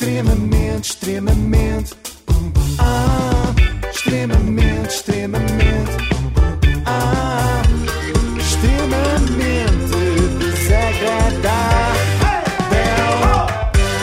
Extremamente, 0.00 0.84
extremamente. 0.92 1.94
Ah, 2.78 3.54
extremamente, 3.92 4.94
extremamente. 4.94 5.92
Ah, 6.86 7.60
extremamente 8.38 9.58
desagradável. 10.38 12.00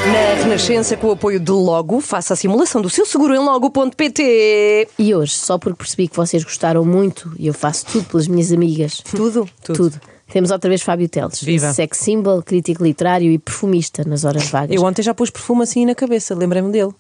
Na 0.06 0.44
Renascença, 0.44 0.96
com 0.96 1.08
o 1.08 1.12
apoio 1.14 1.40
de 1.40 1.50
Logo, 1.52 2.00
faça 2.00 2.36
a 2.36 2.38
simulação 2.38 2.80
do 2.80 2.92
seu 2.92 3.04
seguro 3.04 3.34
em 3.34 3.40
logo.pt. 3.40 4.90
E 5.00 5.16
hoje, 5.16 5.34
só 5.34 5.58
porque 5.58 5.80
percebi 5.80 6.08
que 6.08 6.16
vocês 6.16 6.44
gostaram 6.44 6.86
muito 6.86 7.34
e 7.40 7.48
eu 7.48 7.56
faço 7.56 7.88
tudo 7.88 8.06
pelas 8.06 8.28
minhas 8.28 8.52
amigas. 8.52 9.02
Tudo? 9.02 9.50
Tudo. 9.64 10.00
Temos 10.32 10.52
outra 10.52 10.70
vez 10.70 10.82
Fábio 10.82 11.08
Teles. 11.08 11.42
Viva. 11.42 11.74
Sex 11.74 11.98
symbol, 11.98 12.44
crítico 12.44 12.84
literário 12.84 13.32
e 13.32 13.38
perfumista 13.38 14.04
nas 14.06 14.26
horas 14.26 14.50
vagas. 14.50 14.76
Eu 14.76 14.84
ontem 14.84 15.02
já 15.02 15.14
pus 15.14 15.30
perfume 15.30 15.64
assim 15.64 15.86
na 15.86 15.96
cabeça, 15.96 16.36
lembrei-me 16.36 16.72
dele. 16.72 16.92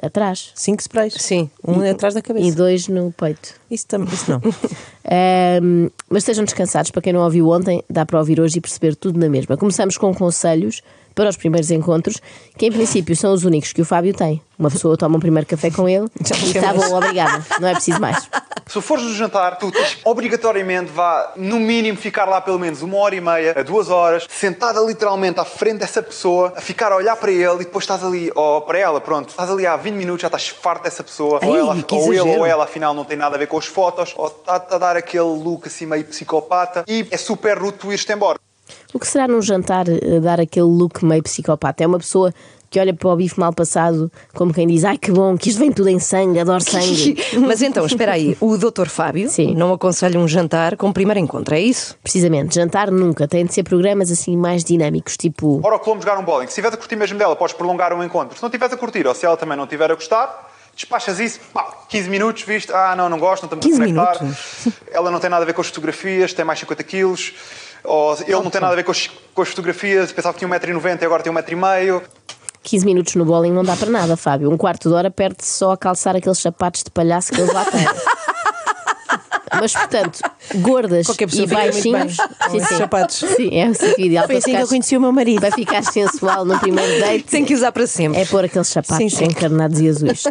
Atrás. 0.00 0.52
Cinco 0.54 0.80
sprays. 0.80 1.14
Sim. 1.14 1.50
Um 1.66 1.80
atrás 1.88 2.14
da 2.14 2.22
cabeça. 2.22 2.46
E 2.46 2.52
dois 2.52 2.86
no 2.86 3.12
peito. 3.12 3.54
Isso, 3.68 3.86
também, 3.86 4.12
isso 4.12 4.30
não. 4.30 4.40
Ahm, 5.10 5.88
mas 6.08 6.22
estejam 6.22 6.44
descansados, 6.44 6.90
para 6.90 7.02
quem 7.02 7.12
não 7.12 7.22
ouviu 7.22 7.48
ontem, 7.48 7.82
dá 7.90 8.06
para 8.06 8.18
ouvir 8.18 8.40
hoje 8.40 8.58
e 8.58 8.60
perceber 8.60 8.94
tudo 8.94 9.18
na 9.18 9.28
mesma. 9.28 9.56
Começamos 9.56 9.96
com 9.96 10.14
conselhos 10.14 10.82
para 11.18 11.30
os 11.30 11.36
primeiros 11.36 11.68
encontros, 11.72 12.22
que 12.56 12.66
em 12.66 12.70
princípio 12.70 13.16
são 13.16 13.32
os 13.32 13.42
únicos 13.42 13.72
que 13.72 13.82
o 13.82 13.84
Fábio 13.84 14.14
tem. 14.14 14.40
Uma 14.56 14.70
pessoa 14.70 14.96
toma 14.96 15.16
um 15.16 15.20
primeiro 15.20 15.48
café 15.48 15.68
com 15.68 15.88
ele 15.88 16.06
e 16.20 16.22
está 16.22 16.72
bom, 16.72 16.94
obrigada. 16.94 17.44
Não 17.60 17.66
é 17.66 17.72
preciso 17.72 18.00
mais. 18.00 18.30
Se 18.68 18.80
fores 18.80 19.02
no 19.02 19.12
jantar, 19.14 19.58
tu 19.58 19.72
tens 19.72 19.98
obrigatoriamente 20.04 20.92
vá, 20.92 21.32
no 21.34 21.58
mínimo, 21.58 21.98
ficar 21.98 22.24
lá 22.26 22.40
pelo 22.40 22.56
menos 22.56 22.82
uma 22.82 22.98
hora 22.98 23.16
e 23.16 23.20
meia, 23.20 23.54
a 23.58 23.62
duas 23.64 23.88
horas, 23.88 24.28
sentada 24.30 24.80
literalmente 24.80 25.40
à 25.40 25.44
frente 25.44 25.78
dessa 25.78 26.00
pessoa, 26.00 26.52
a 26.56 26.60
ficar 26.60 26.92
a 26.92 26.96
olhar 26.96 27.16
para 27.16 27.32
ele 27.32 27.54
e 27.54 27.64
depois 27.64 27.82
estás 27.82 28.04
ali, 28.04 28.30
ou 28.36 28.60
para 28.60 28.78
ela, 28.78 29.00
pronto, 29.00 29.30
estás 29.30 29.50
ali 29.50 29.66
há 29.66 29.76
20 29.76 29.94
minutos, 29.94 30.22
já 30.22 30.28
estás 30.28 30.48
farto 30.48 30.84
dessa 30.84 31.02
pessoa, 31.02 31.40
ou, 31.42 31.52
Ai, 31.52 31.60
ela, 31.60 31.82
que 31.82 31.94
ou 31.94 32.12
ele 32.12 32.20
ou 32.20 32.46
ela 32.46 32.62
afinal 32.62 32.94
não 32.94 33.04
tem 33.04 33.16
nada 33.16 33.34
a 33.34 33.38
ver 33.38 33.48
com 33.48 33.58
as 33.58 33.66
fotos, 33.66 34.14
ou 34.16 34.28
está-te 34.28 34.72
a 34.72 34.78
dar 34.78 34.96
aquele 34.96 35.24
look 35.24 35.66
assim 35.66 35.86
meio 35.86 36.04
psicopata 36.04 36.84
e 36.86 37.08
é 37.10 37.16
super 37.16 37.58
rude 37.58 37.78
tu 37.78 37.88
ires-te 37.88 38.12
embora. 38.12 38.38
O 38.92 38.98
que 38.98 39.06
será 39.06 39.28
num 39.28 39.42
jantar 39.42 39.86
eh, 39.88 40.20
dar 40.20 40.40
aquele 40.40 40.66
look 40.66 41.04
meio 41.04 41.22
psicopata? 41.22 41.84
É 41.84 41.86
uma 41.86 41.98
pessoa 41.98 42.32
que 42.70 42.78
olha 42.78 42.92
para 42.94 43.08
o 43.08 43.16
bife 43.16 43.38
mal 43.38 43.52
passado 43.52 44.10
como 44.34 44.52
quem 44.52 44.66
diz: 44.66 44.84
Ai 44.84 44.96
que 44.96 45.10
bom, 45.10 45.36
que 45.36 45.50
isto 45.50 45.58
vem 45.58 45.70
tudo 45.70 45.88
em 45.88 45.98
sangue, 45.98 46.38
adoro 46.38 46.62
sangue. 46.62 47.16
Mas 47.46 47.60
então, 47.62 47.84
espera 47.84 48.12
aí, 48.12 48.36
o 48.40 48.56
Dr. 48.56 48.86
Fábio 48.88 49.28
Sim. 49.28 49.54
não 49.54 49.72
aconselha 49.72 50.18
um 50.18 50.26
jantar 50.26 50.76
com 50.76 50.92
primeiro 50.92 51.20
encontro, 51.20 51.54
é 51.54 51.60
isso? 51.60 51.96
Precisamente, 52.02 52.54
jantar 52.54 52.90
nunca. 52.90 53.28
Tem 53.28 53.44
de 53.44 53.52
ser 53.52 53.62
programas 53.62 54.10
assim 54.10 54.36
mais 54.36 54.64
dinâmicos, 54.64 55.16
tipo. 55.16 55.60
Ora, 55.62 55.76
o 55.76 55.78
Colombo 55.78 56.02
jogar 56.02 56.18
um 56.18 56.24
bowling. 56.24 56.46
Se 56.46 56.52
estiveres 56.52 56.74
a 56.74 56.78
curtir 56.78 56.96
mesmo 56.96 57.18
dela, 57.18 57.36
podes 57.36 57.54
prolongar 57.54 57.92
o 57.92 58.02
encontro. 58.02 58.36
Se 58.36 58.42
não 58.42 58.48
estiveres 58.48 58.74
a 58.74 58.76
curtir, 58.78 59.06
ou 59.06 59.14
se 59.14 59.26
ela 59.26 59.36
também 59.36 59.56
não 59.56 59.64
estiver 59.64 59.90
a 59.90 59.94
gostar, 59.94 60.50
despachas 60.74 61.18
isso, 61.20 61.40
pá, 61.52 61.64
15 61.88 62.08
minutos, 62.08 62.42
viste? 62.42 62.72
Ah, 62.72 62.94
não, 62.96 63.08
não 63.08 63.18
gosto, 63.18 63.42
não 63.42 63.58
estamos 63.58 63.66
15 63.66 63.82
a 63.82 63.86
conectar. 63.86 64.22
minutos? 64.22 64.72
Ela 64.90 65.10
não 65.10 65.20
tem 65.20 65.28
nada 65.28 65.42
a 65.42 65.46
ver 65.46 65.52
com 65.52 65.60
as 65.60 65.66
fotografias, 65.66 66.32
tem 66.32 66.44
mais 66.44 66.58
50 66.58 66.82
quilos. 66.84 67.34
Ou 67.84 68.14
ele 68.20 68.32
não 68.32 68.50
tem 68.50 68.60
nada 68.60 68.72
a 68.72 68.76
ver 68.76 68.84
com 68.84 68.90
as, 68.90 69.08
com 69.34 69.42
as 69.42 69.48
fotografias, 69.48 70.12
pensava 70.12 70.34
que 70.34 70.44
tinha 70.44 70.60
1,90m 70.60 71.02
e 71.02 71.04
agora 71.04 71.22
tem 71.22 71.32
1,5m. 71.32 72.02
15 72.62 72.84
minutos 72.84 73.14
no 73.14 73.24
bowling 73.24 73.52
não 73.52 73.64
dá 73.64 73.76
para 73.76 73.90
nada, 73.90 74.16
Fábio. 74.16 74.50
Um 74.50 74.56
quarto 74.56 74.88
de 74.88 74.94
hora 74.94 75.10
perde-se 75.10 75.50
só 75.54 75.72
a 75.72 75.76
calçar 75.76 76.14
aqueles 76.16 76.38
sapatos 76.38 76.82
de 76.82 76.90
palhaço 76.90 77.32
que 77.32 77.40
eles 77.40 77.52
lá 77.52 77.64
têm. 77.64 77.86
Mas, 79.60 79.72
portanto, 79.72 80.20
gordas 80.56 81.06
e 81.08 81.46
baixinhos. 81.46 82.16
com 82.48 82.56
esses 82.56 82.76
sapatos. 82.76 83.16
Sim, 83.16 83.58
é 83.58 83.68
o 83.68 83.74
sítio 83.74 84.04
ideal 84.04 84.26
Foi 84.26 84.34
para 84.34 84.38
assim 84.38 84.56
que 84.56 84.62
eu 84.62 84.68
conheci 84.68 84.96
o 84.96 85.00
meu 85.00 85.12
marido. 85.12 85.40
Para 85.40 85.52
ficar 85.52 85.82
sensual 85.82 86.44
no 86.44 86.58
primeiro 86.58 87.00
date. 87.00 87.24
Tem 87.24 87.44
que 87.44 87.54
usar 87.54 87.72
para 87.72 87.86
sempre. 87.86 88.20
É 88.20 88.24
pôr 88.24 88.44
aqueles 88.44 88.68
sapatos 88.68 88.96
Sim, 88.96 89.08
sim. 89.08 89.24
encarnados 89.24 89.80
e 89.80 89.88
azuis. 89.88 90.24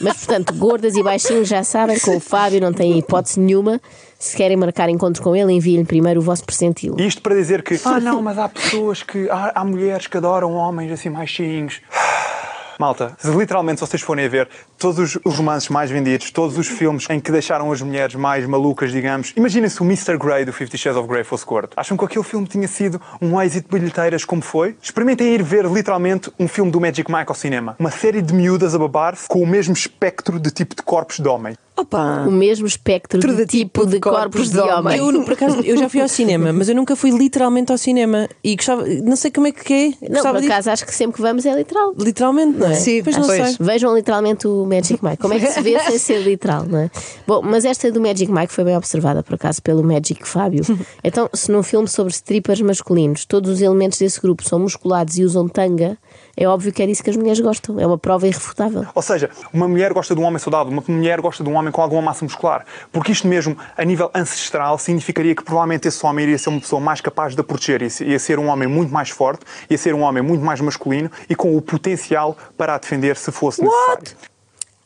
Mas, 0.00 0.18
portanto, 0.18 0.54
gordas 0.54 0.94
e 0.96 1.02
baixinhos 1.02 1.48
já 1.48 1.64
sabem, 1.64 1.98
com 1.98 2.16
o 2.16 2.20
Fábio 2.20 2.60
não 2.60 2.72
têm 2.72 2.98
hipótese 2.98 3.40
nenhuma. 3.40 3.80
Se 4.20 4.36
querem 4.36 4.54
marcar 4.54 4.90
encontro 4.90 5.22
com 5.22 5.34
ele, 5.34 5.50
enviem-lhe 5.50 5.86
primeiro 5.86 6.20
o 6.20 6.22
vosso 6.22 6.44
percentil. 6.44 6.94
Isto 6.98 7.22
para 7.22 7.34
dizer 7.34 7.62
que. 7.62 7.80
Ah, 7.86 7.98
não, 7.98 8.20
mas 8.20 8.36
há 8.36 8.50
pessoas 8.50 9.02
que. 9.02 9.30
Há, 9.30 9.52
há 9.54 9.64
mulheres 9.64 10.06
que 10.06 10.16
adoram 10.18 10.52
homens 10.52 10.92
assim 10.92 11.08
mais 11.08 11.30
cheinhos. 11.30 11.80
Malta, 12.78 13.14
se 13.18 13.30
literalmente 13.30 13.80
se 13.80 13.86
vocês 13.86 14.02
forem 14.02 14.26
a 14.26 14.28
ver 14.28 14.48
todos 14.78 14.98
os, 14.98 15.18
os 15.24 15.36
romances 15.36 15.68
mais 15.70 15.90
vendidos, 15.90 16.30
todos 16.30 16.58
os 16.58 16.66
filmes 16.66 17.06
em 17.08 17.18
que 17.18 17.32
deixaram 17.32 17.72
as 17.72 17.80
mulheres 17.80 18.14
mais 18.14 18.46
malucas, 18.46 18.90
digamos, 18.90 19.34
imaginem 19.36 19.68
se 19.68 19.82
o 19.82 19.84
Mr. 19.84 20.16
Grey 20.18 20.46
do 20.46 20.52
Fifty 20.52 20.78
Shades 20.78 20.98
of 20.98 21.08
Grey 21.08 21.24
fosse 21.24 21.44
gordo. 21.44 21.70
Acham 21.76 21.96
que 21.96 22.04
aquele 22.04 22.24
filme 22.24 22.46
tinha 22.46 22.68
sido 22.68 23.00
um 23.20 23.40
êxito 23.40 23.70
de 23.70 23.78
bilheteiras 23.78 24.24
como 24.24 24.40
foi? 24.40 24.76
Experimentem 24.82 25.28
ir 25.28 25.42
ver 25.42 25.66
literalmente 25.66 26.30
um 26.38 26.48
filme 26.48 26.70
do 26.70 26.80
Magic 26.80 27.10
Mike 27.10 27.28
ao 27.28 27.34
cinema. 27.34 27.76
Uma 27.78 27.90
série 27.90 28.22
de 28.22 28.34
miúdas 28.34 28.74
a 28.74 28.78
babar-se 28.78 29.28
com 29.28 29.42
o 29.42 29.46
mesmo 29.46 29.74
espectro 29.74 30.38
de 30.38 30.50
tipo 30.50 30.74
de 30.74 30.82
corpos 30.82 31.20
de 31.20 31.28
homem. 31.28 31.54
Opa! 31.80 32.24
O 32.26 32.30
mesmo 32.30 32.66
espectro 32.66 33.20
de, 33.20 33.36
de 33.36 33.46
tipo 33.46 33.86
de 33.86 33.98
corpos 34.00 34.50
de 34.50 34.58
homem. 34.58 34.98
Eu, 34.98 35.24
por 35.24 35.32
acaso, 35.32 35.60
eu 35.60 35.76
já 35.76 35.88
fui 35.88 36.00
ao 36.00 36.08
cinema, 36.08 36.52
mas 36.52 36.68
eu 36.68 36.74
nunca 36.74 36.94
fui 36.94 37.10
literalmente 37.10 37.72
ao 37.72 37.78
cinema. 37.78 38.28
E 38.44 38.54
gostava, 38.56 38.84
não 38.86 39.16
sei 39.16 39.30
como 39.30 39.46
é 39.46 39.52
que 39.52 39.96
é. 40.02 40.08
Não, 40.08 40.22
por 40.22 40.40
de 40.40 40.46
acaso 40.46 40.70
acho 40.70 40.84
que 40.84 40.94
sempre 40.94 41.16
que 41.16 41.22
vamos 41.22 41.46
é 41.46 41.54
literal. 41.54 41.94
Literalmente, 41.98 42.58
não 42.58 42.66
é? 42.66 42.74
Sim, 42.74 43.02
pois 43.02 43.16
não 43.16 43.26
pois. 43.26 43.46
sei. 43.48 43.56
Vejam 43.58 43.94
literalmente 43.94 44.46
o 44.46 44.66
Magic 44.66 45.02
Mike. 45.02 45.16
Como 45.18 45.34
é 45.34 45.40
que 45.40 45.46
se 45.46 45.60
vê 45.62 45.78
sem 45.80 45.98
ser 45.98 46.22
literal, 46.22 46.64
não 46.66 46.80
é? 46.80 46.90
Bom, 47.26 47.40
mas 47.42 47.64
esta 47.64 47.90
do 47.90 48.00
Magic 48.00 48.30
Mike 48.30 48.52
foi 48.52 48.64
bem 48.64 48.76
observada, 48.76 49.22
por 49.22 49.34
acaso, 49.34 49.62
pelo 49.62 49.82
Magic 49.82 50.26
Fábio. 50.26 50.64
Então, 51.02 51.28
se 51.32 51.50
num 51.50 51.62
filme 51.62 51.88
sobre 51.88 52.12
strippers 52.12 52.60
masculinos 52.60 53.24
todos 53.24 53.50
os 53.50 53.60
elementos 53.62 53.98
desse 53.98 54.20
grupo 54.20 54.46
são 54.46 54.58
musculados 54.58 55.18
e 55.18 55.24
usam 55.24 55.48
tanga, 55.48 55.96
é 56.36 56.46
óbvio 56.48 56.72
que 56.72 56.82
é 56.82 56.86
disso 56.86 57.02
que 57.02 57.10
as 57.10 57.16
mulheres 57.16 57.40
gostam. 57.40 57.78
É 57.80 57.86
uma 57.86 57.98
prova 57.98 58.26
irrefutável. 58.26 58.86
Ou 58.94 59.02
seja, 59.02 59.30
uma 59.52 59.66
mulher 59.68 59.92
gosta 59.92 60.14
de 60.14 60.20
um 60.20 60.24
homem 60.24 60.38
saudável, 60.38 60.72
uma 60.72 60.82
mulher 60.86 61.20
gosta 61.20 61.42
de 61.44 61.50
um 61.50 61.54
homem 61.54 61.70
com 61.72 61.82
alguma 61.82 62.02
massa 62.02 62.24
muscular. 62.24 62.64
Porque 62.92 63.12
isto 63.12 63.26
mesmo, 63.26 63.56
a 63.76 63.84
nível 63.84 64.10
ancestral, 64.14 64.78
significaria 64.78 65.34
que 65.34 65.42
provavelmente 65.44 65.88
esse 65.88 66.04
homem 66.04 66.24
iria 66.24 66.38
ser 66.38 66.48
uma 66.50 66.60
pessoa 66.60 66.80
mais 66.80 67.00
capaz 67.00 67.34
de 67.34 67.40
a 67.40 67.44
proteger, 67.44 67.82
ia 67.82 67.90
ser- 67.90 68.08
ia 68.08 68.18
ser 68.18 68.38
um 68.38 68.48
homem 68.48 68.68
muito 68.68 68.92
mais 68.92 69.10
forte, 69.10 69.44
ia 69.68 69.78
ser 69.78 69.94
um 69.94 70.02
homem 70.02 70.22
muito 70.22 70.44
mais 70.44 70.60
masculino 70.60 71.10
e 71.28 71.34
com 71.34 71.56
o 71.56 71.60
potencial 71.62 72.36
para 72.56 72.74
a 72.74 72.78
defender 72.78 73.16
se 73.16 73.30
fosse 73.32 73.62
necessário. 73.62 74.04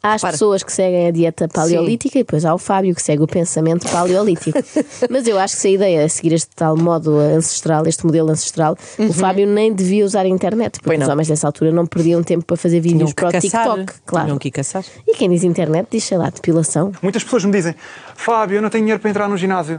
Há 0.04 0.12
as 0.12 0.20
pessoas 0.22 0.62
que 0.62 0.70
seguem 0.70 1.08
a 1.08 1.10
dieta 1.10 1.48
paleolítica 1.48 2.18
e 2.18 2.22
depois 2.22 2.44
há 2.44 2.52
o 2.54 2.58
Fábio 2.58 2.94
que 2.94 3.00
segue 3.02 3.22
o 3.22 3.26
pensamento 3.26 3.88
paleolítico. 3.88 4.58
Mas 5.08 5.26
eu 5.26 5.38
acho 5.38 5.54
que 5.56 5.62
se 5.62 5.68
a 5.68 5.70
ideia 5.70 6.02
é 6.02 6.08
seguir 6.08 6.34
este 6.34 6.54
tal 6.54 6.76
modo 6.76 7.18
ancestral, 7.18 7.86
este 7.86 8.04
modelo 8.04 8.30
ancestral, 8.30 8.76
o 8.98 9.12
Fábio 9.14 9.46
nem 9.46 9.72
devia 9.72 10.04
usar 10.04 10.26
a 10.26 10.28
internet, 10.28 10.72
porque 10.72 10.90
Pois 10.90 11.00
os 11.00 11.06
não. 11.06 11.14
homens 11.14 11.28
dessa 11.28 11.46
altura 11.46 11.72
não 11.72 11.86
perdiam 11.86 12.22
tempo 12.22 12.44
para 12.44 12.56
fazer 12.58 12.80
vídeos 12.80 13.14
para 13.14 13.30
o 13.30 13.32
caçar. 13.32 13.62
TikTok. 13.62 13.92
Claro. 14.04 14.26
Tinham 14.26 14.38
que 14.38 14.50
caçar. 14.50 14.84
E 15.08 15.16
quem 15.16 15.30
diz 15.30 15.42
internet 15.42 15.88
diz, 15.90 16.04
sei 16.04 16.18
lá, 16.18 16.28
depilação. 16.28 16.92
Muitas 17.00 17.24
pessoas 17.24 17.46
me 17.46 17.52
dizem: 17.52 17.74
Fábio, 18.14 18.56
eu 18.58 18.62
não 18.62 18.68
tenho 18.68 18.84
dinheiro 18.84 19.00
para 19.00 19.08
entrar 19.08 19.26
no 19.26 19.38
ginásio. 19.38 19.78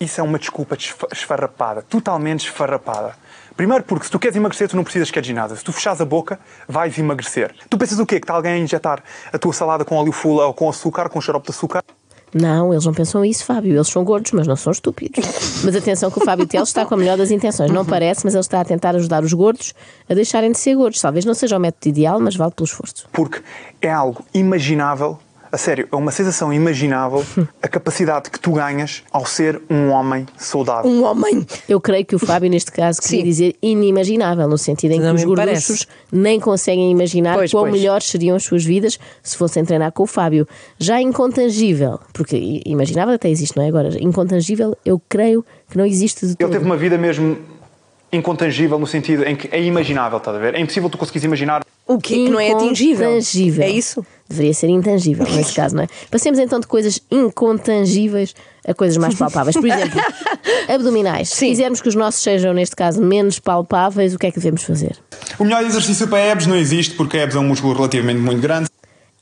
Isso 0.00 0.20
é 0.20 0.24
uma 0.24 0.38
desculpa 0.38 0.76
esfarrapada, 1.12 1.82
totalmente 1.82 2.46
esfarrapada. 2.46 3.14
Primeiro 3.56 3.84
porque 3.84 4.04
se 4.04 4.10
tu 4.10 4.18
queres 4.18 4.36
emagrecer, 4.36 4.68
tu 4.68 4.76
não 4.76 4.84
precisas 4.84 5.10
que 5.10 5.18
é 5.18 5.22
de 5.22 5.28
ginásio. 5.28 5.56
Se 5.56 5.64
tu 5.64 5.72
fechares 5.72 6.00
a 6.00 6.04
boca, 6.04 6.38
vais 6.68 6.96
emagrecer. 6.98 7.54
Tu 7.70 7.78
pensas 7.78 7.98
o 7.98 8.04
quê? 8.04 8.20
Que 8.20 8.24
está 8.24 8.34
alguém 8.34 8.52
a 8.52 8.58
injetar 8.58 9.02
a 9.32 9.38
tua 9.38 9.52
salada 9.52 9.84
com 9.84 9.96
óleo 9.96 10.12
fula 10.12 10.46
ou 10.46 10.52
com 10.52 10.68
açúcar, 10.68 11.08
com 11.08 11.20
xarope 11.20 11.46
de 11.46 11.52
açúcar? 11.52 11.82
Não, 12.34 12.70
eles 12.70 12.84
não 12.84 12.92
pensam 12.92 13.24
isso, 13.24 13.46
Fábio. 13.46 13.74
Eles 13.74 13.88
são 13.88 14.04
gordos, 14.04 14.32
mas 14.32 14.46
não 14.46 14.56
são 14.56 14.70
estúpidos. 14.70 15.24
Mas 15.64 15.74
atenção 15.74 16.10
que 16.10 16.18
o 16.18 16.24
Fábio 16.24 16.46
Teles 16.46 16.68
está 16.68 16.84
com 16.84 16.94
a 16.94 16.98
melhor 16.98 17.16
das 17.16 17.30
intenções. 17.30 17.70
Não 17.70 17.84
parece, 17.84 18.26
mas 18.26 18.34
ele 18.34 18.42
está 18.42 18.60
a 18.60 18.64
tentar 18.64 18.94
ajudar 18.94 19.24
os 19.24 19.32
gordos 19.32 19.72
a 20.08 20.12
deixarem 20.12 20.52
de 20.52 20.58
ser 20.58 20.74
gordos. 20.74 21.00
Talvez 21.00 21.24
não 21.24 21.32
seja 21.32 21.56
o 21.56 21.60
método 21.60 21.88
ideal, 21.88 22.20
mas 22.20 22.36
vale 22.36 22.52
pelo 22.52 22.66
esforço. 22.66 23.08
Porque 23.10 23.40
é 23.80 23.90
algo 23.90 24.22
imaginável, 24.34 25.18
a 25.56 25.58
sério, 25.58 25.88
é 25.90 25.96
uma 25.96 26.12
sensação 26.12 26.52
imaginável 26.52 27.24
a 27.62 27.66
capacidade 27.66 28.30
que 28.30 28.38
tu 28.38 28.52
ganhas 28.52 29.02
ao 29.10 29.24
ser 29.24 29.60
um 29.70 29.88
homem 29.90 30.26
saudável. 30.36 30.90
Um 30.90 31.02
homem! 31.02 31.46
Eu 31.68 31.80
creio 31.80 32.04
que 32.04 32.14
o 32.14 32.18
Fábio, 32.18 32.50
neste 32.50 32.70
caso, 32.70 33.00
queria 33.00 33.20
Sim. 33.20 33.24
dizer 33.24 33.56
inimaginável, 33.62 34.46
no 34.46 34.58
sentido 34.58 34.92
em 34.92 35.00
que 35.00 35.06
Não 35.06 35.14
os 35.14 35.24
gorduchos 35.24 35.86
nem 36.12 36.38
conseguem 36.38 36.90
imaginar 36.90 37.34
Pois, 37.34 37.50
quão 37.50 37.64
pois. 37.64 37.72
melhores 37.74 38.06
seriam 38.06 38.36
as 38.36 38.44
suas 38.44 38.64
vidas 38.64 38.98
se 39.22 39.36
fossem 39.36 39.64
treinar 39.64 39.92
com 39.92 40.02
o 40.02 40.06
Fábio. 40.06 40.46
Já 40.78 41.00
incontangível, 41.00 41.98
porque 42.12 42.62
imaginável 42.66 43.14
até 43.14 43.30
existe, 43.30 43.56
não 43.56 43.64
é? 43.64 43.68
Agora, 43.68 43.88
incontangível, 44.00 44.76
eu 44.84 45.00
creio 45.08 45.44
que 45.70 45.76
não 45.78 45.86
existe 45.86 46.20
de 46.26 46.32
Ele 46.32 46.36
todo. 46.38 46.52
teve 46.52 46.64
uma 46.66 46.76
vida 46.76 46.98
mesmo 46.98 47.38
incontangível 48.12 48.78
no 48.78 48.86
sentido 48.86 49.24
em 49.24 49.34
que 49.34 49.48
é 49.50 49.62
imaginável, 49.62 50.18
estás 50.18 50.36
a 50.36 50.40
ver? 50.40 50.54
É 50.54 50.60
impossível 50.60 50.88
tu 50.88 50.98
conseguires 50.98 51.24
imaginar 51.24 51.62
O 51.86 51.98
quê? 51.98 52.14
Que 52.14 52.28
não 52.28 52.38
é 52.40 52.52
atingível? 52.52 53.18
É 53.60 53.68
isso? 53.70 54.04
Deveria 54.28 54.54
ser 54.54 54.68
intangível, 54.68 55.26
nesse 55.30 55.52
caso, 55.56 55.76
não 55.76 55.84
é? 55.84 55.86
Passemos 56.10 56.38
então 56.38 56.58
de 56.58 56.66
coisas 56.66 57.00
incontangíveis 57.10 58.34
a 58.66 58.74
coisas 58.74 58.96
mais 58.96 59.14
palpáveis. 59.14 59.56
Por 59.56 59.66
exemplo, 59.66 60.00
abdominais. 60.68 61.30
Se 61.30 61.48
quisermos 61.48 61.80
que 61.80 61.88
os 61.88 61.94
nossos 61.94 62.22
sejam, 62.22 62.52
neste 62.52 62.74
caso, 62.74 63.00
menos 63.00 63.38
palpáveis, 63.38 64.14
o 64.14 64.18
que 64.18 64.26
é 64.26 64.30
que 64.30 64.38
devemos 64.38 64.62
fazer? 64.62 64.96
O 65.38 65.44
melhor 65.44 65.62
exercício 65.64 66.08
para 66.08 66.32
abs 66.32 66.46
não 66.46 66.56
existe 66.56 66.94
porque 66.94 67.18
abs 67.18 67.36
é 67.36 67.38
um 67.38 67.48
músculo 67.48 67.74
relativamente 67.74 68.20
muito 68.20 68.40
grande. 68.40 68.68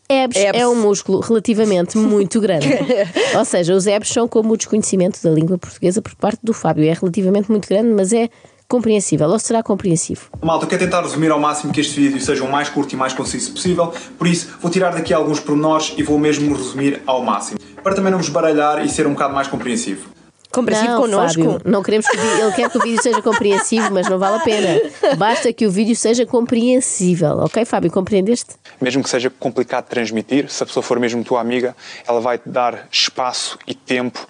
Abs. 0.08 0.36
é 0.36 0.68
um 0.68 0.74
músculo 0.74 1.20
relativamente 1.20 1.96
muito 1.96 2.40
grande. 2.40 2.68
Ou 3.36 3.44
seja, 3.44 3.74
os 3.74 3.86
abs 3.86 4.10
são 4.10 4.28
como 4.28 4.52
o 4.52 4.56
desconhecimento 4.56 5.22
da 5.22 5.30
língua 5.30 5.56
portuguesa 5.56 6.02
por 6.02 6.14
parte 6.14 6.40
do 6.42 6.52
Fábio. 6.52 6.84
É 6.84 6.92
relativamente 6.92 7.50
muito 7.50 7.66
grande, 7.66 7.88
mas 7.88 8.12
é 8.12 8.28
compreensível 8.68 9.28
ou 9.28 9.38
será 9.38 9.62
compreensivo? 9.62 10.28
Malta, 10.42 10.64
eu 10.64 10.68
quero 10.68 10.84
tentar 10.84 11.02
resumir 11.02 11.30
ao 11.30 11.38
máximo 11.38 11.72
que 11.72 11.80
este 11.80 11.98
vídeo 12.00 12.20
seja 12.20 12.44
o 12.44 12.50
mais 12.50 12.68
curto 12.68 12.92
e 12.92 12.96
mais 12.96 13.12
conciso 13.12 13.52
possível, 13.52 13.92
por 14.18 14.26
isso 14.26 14.56
vou 14.60 14.70
tirar 14.70 14.92
daqui 14.92 15.12
alguns 15.12 15.40
pormenores 15.40 15.94
e 15.96 16.02
vou 16.02 16.18
mesmo 16.18 16.54
resumir 16.54 17.02
ao 17.06 17.22
máximo, 17.22 17.58
para 17.82 17.94
também 17.94 18.10
não 18.10 18.18
vos 18.18 18.28
baralhar 18.28 18.84
e 18.84 18.88
ser 18.88 19.06
um 19.06 19.12
bocado 19.12 19.34
mais 19.34 19.48
compreensivo. 19.48 20.14
Compreensivo 20.50 20.92
não, 20.92 21.00
connosco. 21.00 21.42
Fábio, 21.42 21.60
não 21.64 21.82
queremos 21.82 22.06
que 22.06 22.16
o 22.16 22.20
vídeo, 22.20 22.44
ele 22.44 22.52
quer 22.52 22.70
que 22.70 22.78
o 22.78 22.80
vídeo 22.80 23.02
seja 23.02 23.20
compreensivo, 23.20 23.92
mas 23.92 24.08
não 24.08 24.20
vale 24.20 24.36
a 24.36 24.40
pena. 24.40 24.80
Basta 25.18 25.52
que 25.52 25.66
o 25.66 25.70
vídeo 25.70 25.96
seja 25.96 26.24
compreensível, 26.24 27.38
ok, 27.40 27.64
Fábio? 27.64 27.90
Compreendeste? 27.90 28.54
Mesmo 28.80 29.02
que 29.02 29.10
seja 29.10 29.28
complicado 29.28 29.84
de 29.84 29.90
transmitir, 29.90 30.48
se 30.48 30.62
a 30.62 30.66
pessoa 30.66 30.82
for 30.82 31.00
mesmo 31.00 31.24
tua 31.24 31.40
amiga, 31.40 31.74
ela 32.06 32.20
vai 32.20 32.38
te 32.38 32.48
dar 32.48 32.86
espaço 32.92 33.58
e 33.66 33.74
tempo 33.74 34.28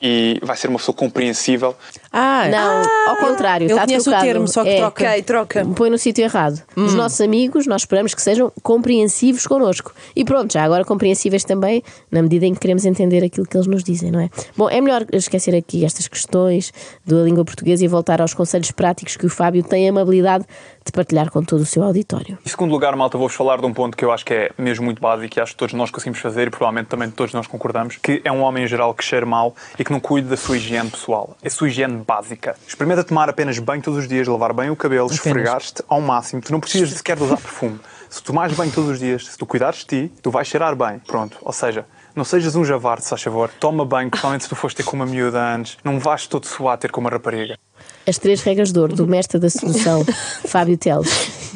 e 0.00 0.40
vai 0.42 0.56
ser 0.56 0.68
uma 0.68 0.78
pessoa 0.78 0.94
compreensível. 0.94 1.74
Ah, 2.18 2.48
Não, 2.48 3.10
ao 3.10 3.16
contrário. 3.16 3.66
Ele 3.66 3.72
está 3.74 3.84
conhece 3.84 4.08
o 4.08 4.18
termo, 4.18 4.48
só 4.48 4.62
que 4.62 4.70
É. 4.70 4.76
troca. 4.78 5.04
Ok, 5.04 5.22
troca. 5.22 5.66
Põe 5.76 5.90
no 5.90 5.98
sítio 5.98 6.24
errado. 6.24 6.62
Os 6.74 6.94
nossos 6.94 7.20
amigos, 7.20 7.66
nós 7.66 7.82
esperamos 7.82 8.14
que 8.14 8.22
sejam 8.22 8.50
compreensivos 8.62 9.46
connosco. 9.46 9.92
E 10.14 10.24
pronto, 10.24 10.50
já 10.52 10.64
agora 10.64 10.82
compreensíveis 10.82 11.44
também, 11.44 11.82
na 12.10 12.22
medida 12.22 12.46
em 12.46 12.54
que 12.54 12.60
queremos 12.60 12.86
entender 12.86 13.22
aquilo 13.22 13.46
que 13.46 13.54
eles 13.54 13.66
nos 13.66 13.84
dizem, 13.84 14.10
não 14.10 14.20
é? 14.20 14.30
Bom, 14.56 14.70
é 14.70 14.80
melhor 14.80 15.04
esquecer 15.12 15.54
aqui 15.54 15.84
estas 15.84 16.08
questões 16.08 16.72
da 17.06 17.16
língua 17.16 17.44
portuguesa 17.44 17.84
e 17.84 17.88
voltar 17.88 18.22
aos 18.22 18.32
conselhos 18.32 18.70
práticos 18.70 19.16
que 19.16 19.26
o 19.26 19.30
Fábio 19.30 19.62
tem 19.62 19.86
a 19.86 19.90
amabilidade 19.90 20.46
de 20.86 20.92
partilhar 20.92 21.30
com 21.30 21.42
todo 21.42 21.60
o 21.60 21.66
seu 21.66 21.82
auditório. 21.82 22.38
Em 22.44 22.48
segundo 22.48 22.70
lugar, 22.70 22.96
malta, 22.96 23.18
vou-vos 23.18 23.36
falar 23.36 23.58
de 23.58 23.66
um 23.66 23.74
ponto 23.74 23.96
que 23.96 24.04
eu 24.04 24.12
acho 24.12 24.24
que 24.24 24.32
é 24.32 24.50
mesmo 24.56 24.84
muito 24.84 25.00
básico 25.02 25.38
e 25.38 25.40
acho 25.40 25.52
que 25.52 25.58
todos 25.58 25.74
nós 25.74 25.90
conseguimos 25.90 26.18
fazer 26.18 26.46
e 26.46 26.50
provavelmente 26.50 26.88
também 26.88 27.10
todos 27.10 27.34
nós 27.34 27.46
concordamos, 27.46 27.96
que 27.96 28.22
é 28.24 28.32
um 28.32 28.42
homem 28.42 28.64
em 28.64 28.66
geral 28.66 28.94
que 28.94 29.04
cheira 29.04 29.26
mal 29.26 29.54
e 29.78 29.84
que 29.84 29.92
não 29.92 30.00
cuida 30.00 30.28
da 30.28 30.36
sua 30.36 30.56
higiene 30.56 30.90
pessoal. 30.90 31.36
É 31.42 31.48
a 31.48 31.50
sua 31.50 31.68
higiene 31.68 32.02
básica. 32.06 32.56
Experimenta 32.66 33.04
tomar 33.04 33.28
apenas 33.28 33.58
banho 33.58 33.82
todos 33.82 34.00
os 34.00 34.08
dias, 34.08 34.26
lavar 34.26 34.52
bem 34.52 34.70
o 34.70 34.76
cabelo, 34.76 35.10
esfregar-te 35.10 35.82
ao 35.88 36.00
máximo. 36.00 36.40
Tu 36.40 36.52
não 36.52 36.60
precisas 36.60 36.90
sequer 36.96 37.16
de 37.16 37.24
usar 37.24 37.36
perfume. 37.36 37.78
Se 38.08 38.22
tu 38.22 38.26
tomares 38.26 38.56
banho 38.56 38.70
todos 38.70 38.90
os 38.90 38.98
dias, 38.98 39.26
se 39.26 39.36
tu 39.36 39.44
cuidares 39.44 39.80
de 39.80 39.86
ti, 39.86 40.12
tu 40.22 40.30
vais 40.30 40.46
cheirar 40.46 40.74
bem. 40.76 41.00
Pronto. 41.00 41.38
Ou 41.42 41.52
seja, 41.52 41.84
não 42.14 42.24
sejas 42.24 42.56
um 42.56 42.64
javarde, 42.64 43.04
se 43.04 43.10
faz 43.10 43.22
favor. 43.22 43.50
Toma 43.60 43.84
banho, 43.84 44.08
principalmente 44.08 44.44
se 44.44 44.48
tu 44.48 44.56
foste 44.56 44.76
ter 44.76 44.84
com 44.84 44.96
uma 44.96 45.04
miúda 45.04 45.38
antes. 45.54 45.76
Não 45.84 45.98
vais 45.98 46.26
todo 46.26 46.46
suar 46.46 46.78
ter 46.78 46.90
com 46.90 47.00
uma 47.00 47.10
rapariga. 47.10 47.58
As 48.06 48.18
três 48.18 48.40
regras 48.42 48.72
de 48.72 48.78
ouro 48.78 48.94
do 48.94 49.06
mestre 49.06 49.38
da 49.38 49.50
sedução, 49.50 50.04
Fábio 50.46 50.76
Teles. 50.78 51.10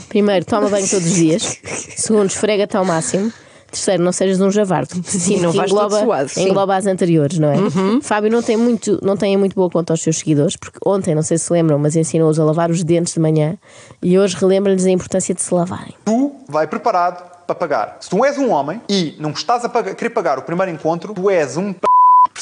Primeiro, 0.09 0.45
toma 0.45 0.69
banho 0.69 0.89
todos 0.89 1.07
os 1.07 1.15
dias. 1.15 1.59
Segundo, 1.97 2.29
esfrega-te 2.29 2.77
ao 2.77 2.85
máximo. 2.85 3.33
Terceiro, 3.71 4.03
não 4.03 4.11
sejas 4.11 4.41
um 4.41 4.51
javardo. 4.51 4.91
Sim, 5.05 5.39
não 5.39 5.53
vais 5.53 5.71
engloba, 5.71 6.01
suado, 6.01 6.29
sim. 6.29 6.49
engloba 6.49 6.75
as 6.75 6.87
anteriores, 6.87 7.39
não 7.39 7.49
é? 7.53 7.57
Fábio 8.03 8.29
não 8.29 8.43
tem, 8.43 8.57
muito, 8.57 8.99
não 9.01 9.17
tem 9.17 9.37
muito 9.37 9.55
boa 9.55 9.71
conta 9.71 9.93
aos 9.93 10.03
seus 10.03 10.19
seguidores, 10.19 10.57
porque 10.57 10.81
ontem, 10.85 11.15
não 11.15 11.23
sei 11.23 11.39
se 11.39 11.45
se 11.45 11.53
lembram, 11.53 11.79
mas 11.79 11.95
ensinou-os 11.95 12.37
a 12.41 12.45
lavar 12.45 12.69
os 12.69 12.83
dentes 12.83 13.15
de 13.15 13.21
manhã 13.21 13.57
e 14.03 14.19
hoje 14.19 14.35
relembra-lhes 14.37 14.85
a 14.87 14.91
importância 14.91 15.33
de 15.33 15.41
se 15.41 15.55
lavarem. 15.55 15.95
tu 16.05 16.33
vai 16.49 16.67
preparado 16.67 17.23
para 17.47 17.55
pagar. 17.55 17.97
Se 18.01 18.11
tu 18.11 18.25
és 18.25 18.37
um 18.39 18.51
homem 18.51 18.81
e 18.89 19.15
não 19.21 19.31
estás 19.31 19.65
a 19.65 19.69
pagar- 19.69 19.95
querer 19.95 20.11
pagar 20.11 20.37
o 20.41 20.43
primeiro 20.43 20.73
encontro, 20.73 21.15
tu 21.15 21.31
és 21.31 21.57
um 21.57 21.73
p... 21.73 21.87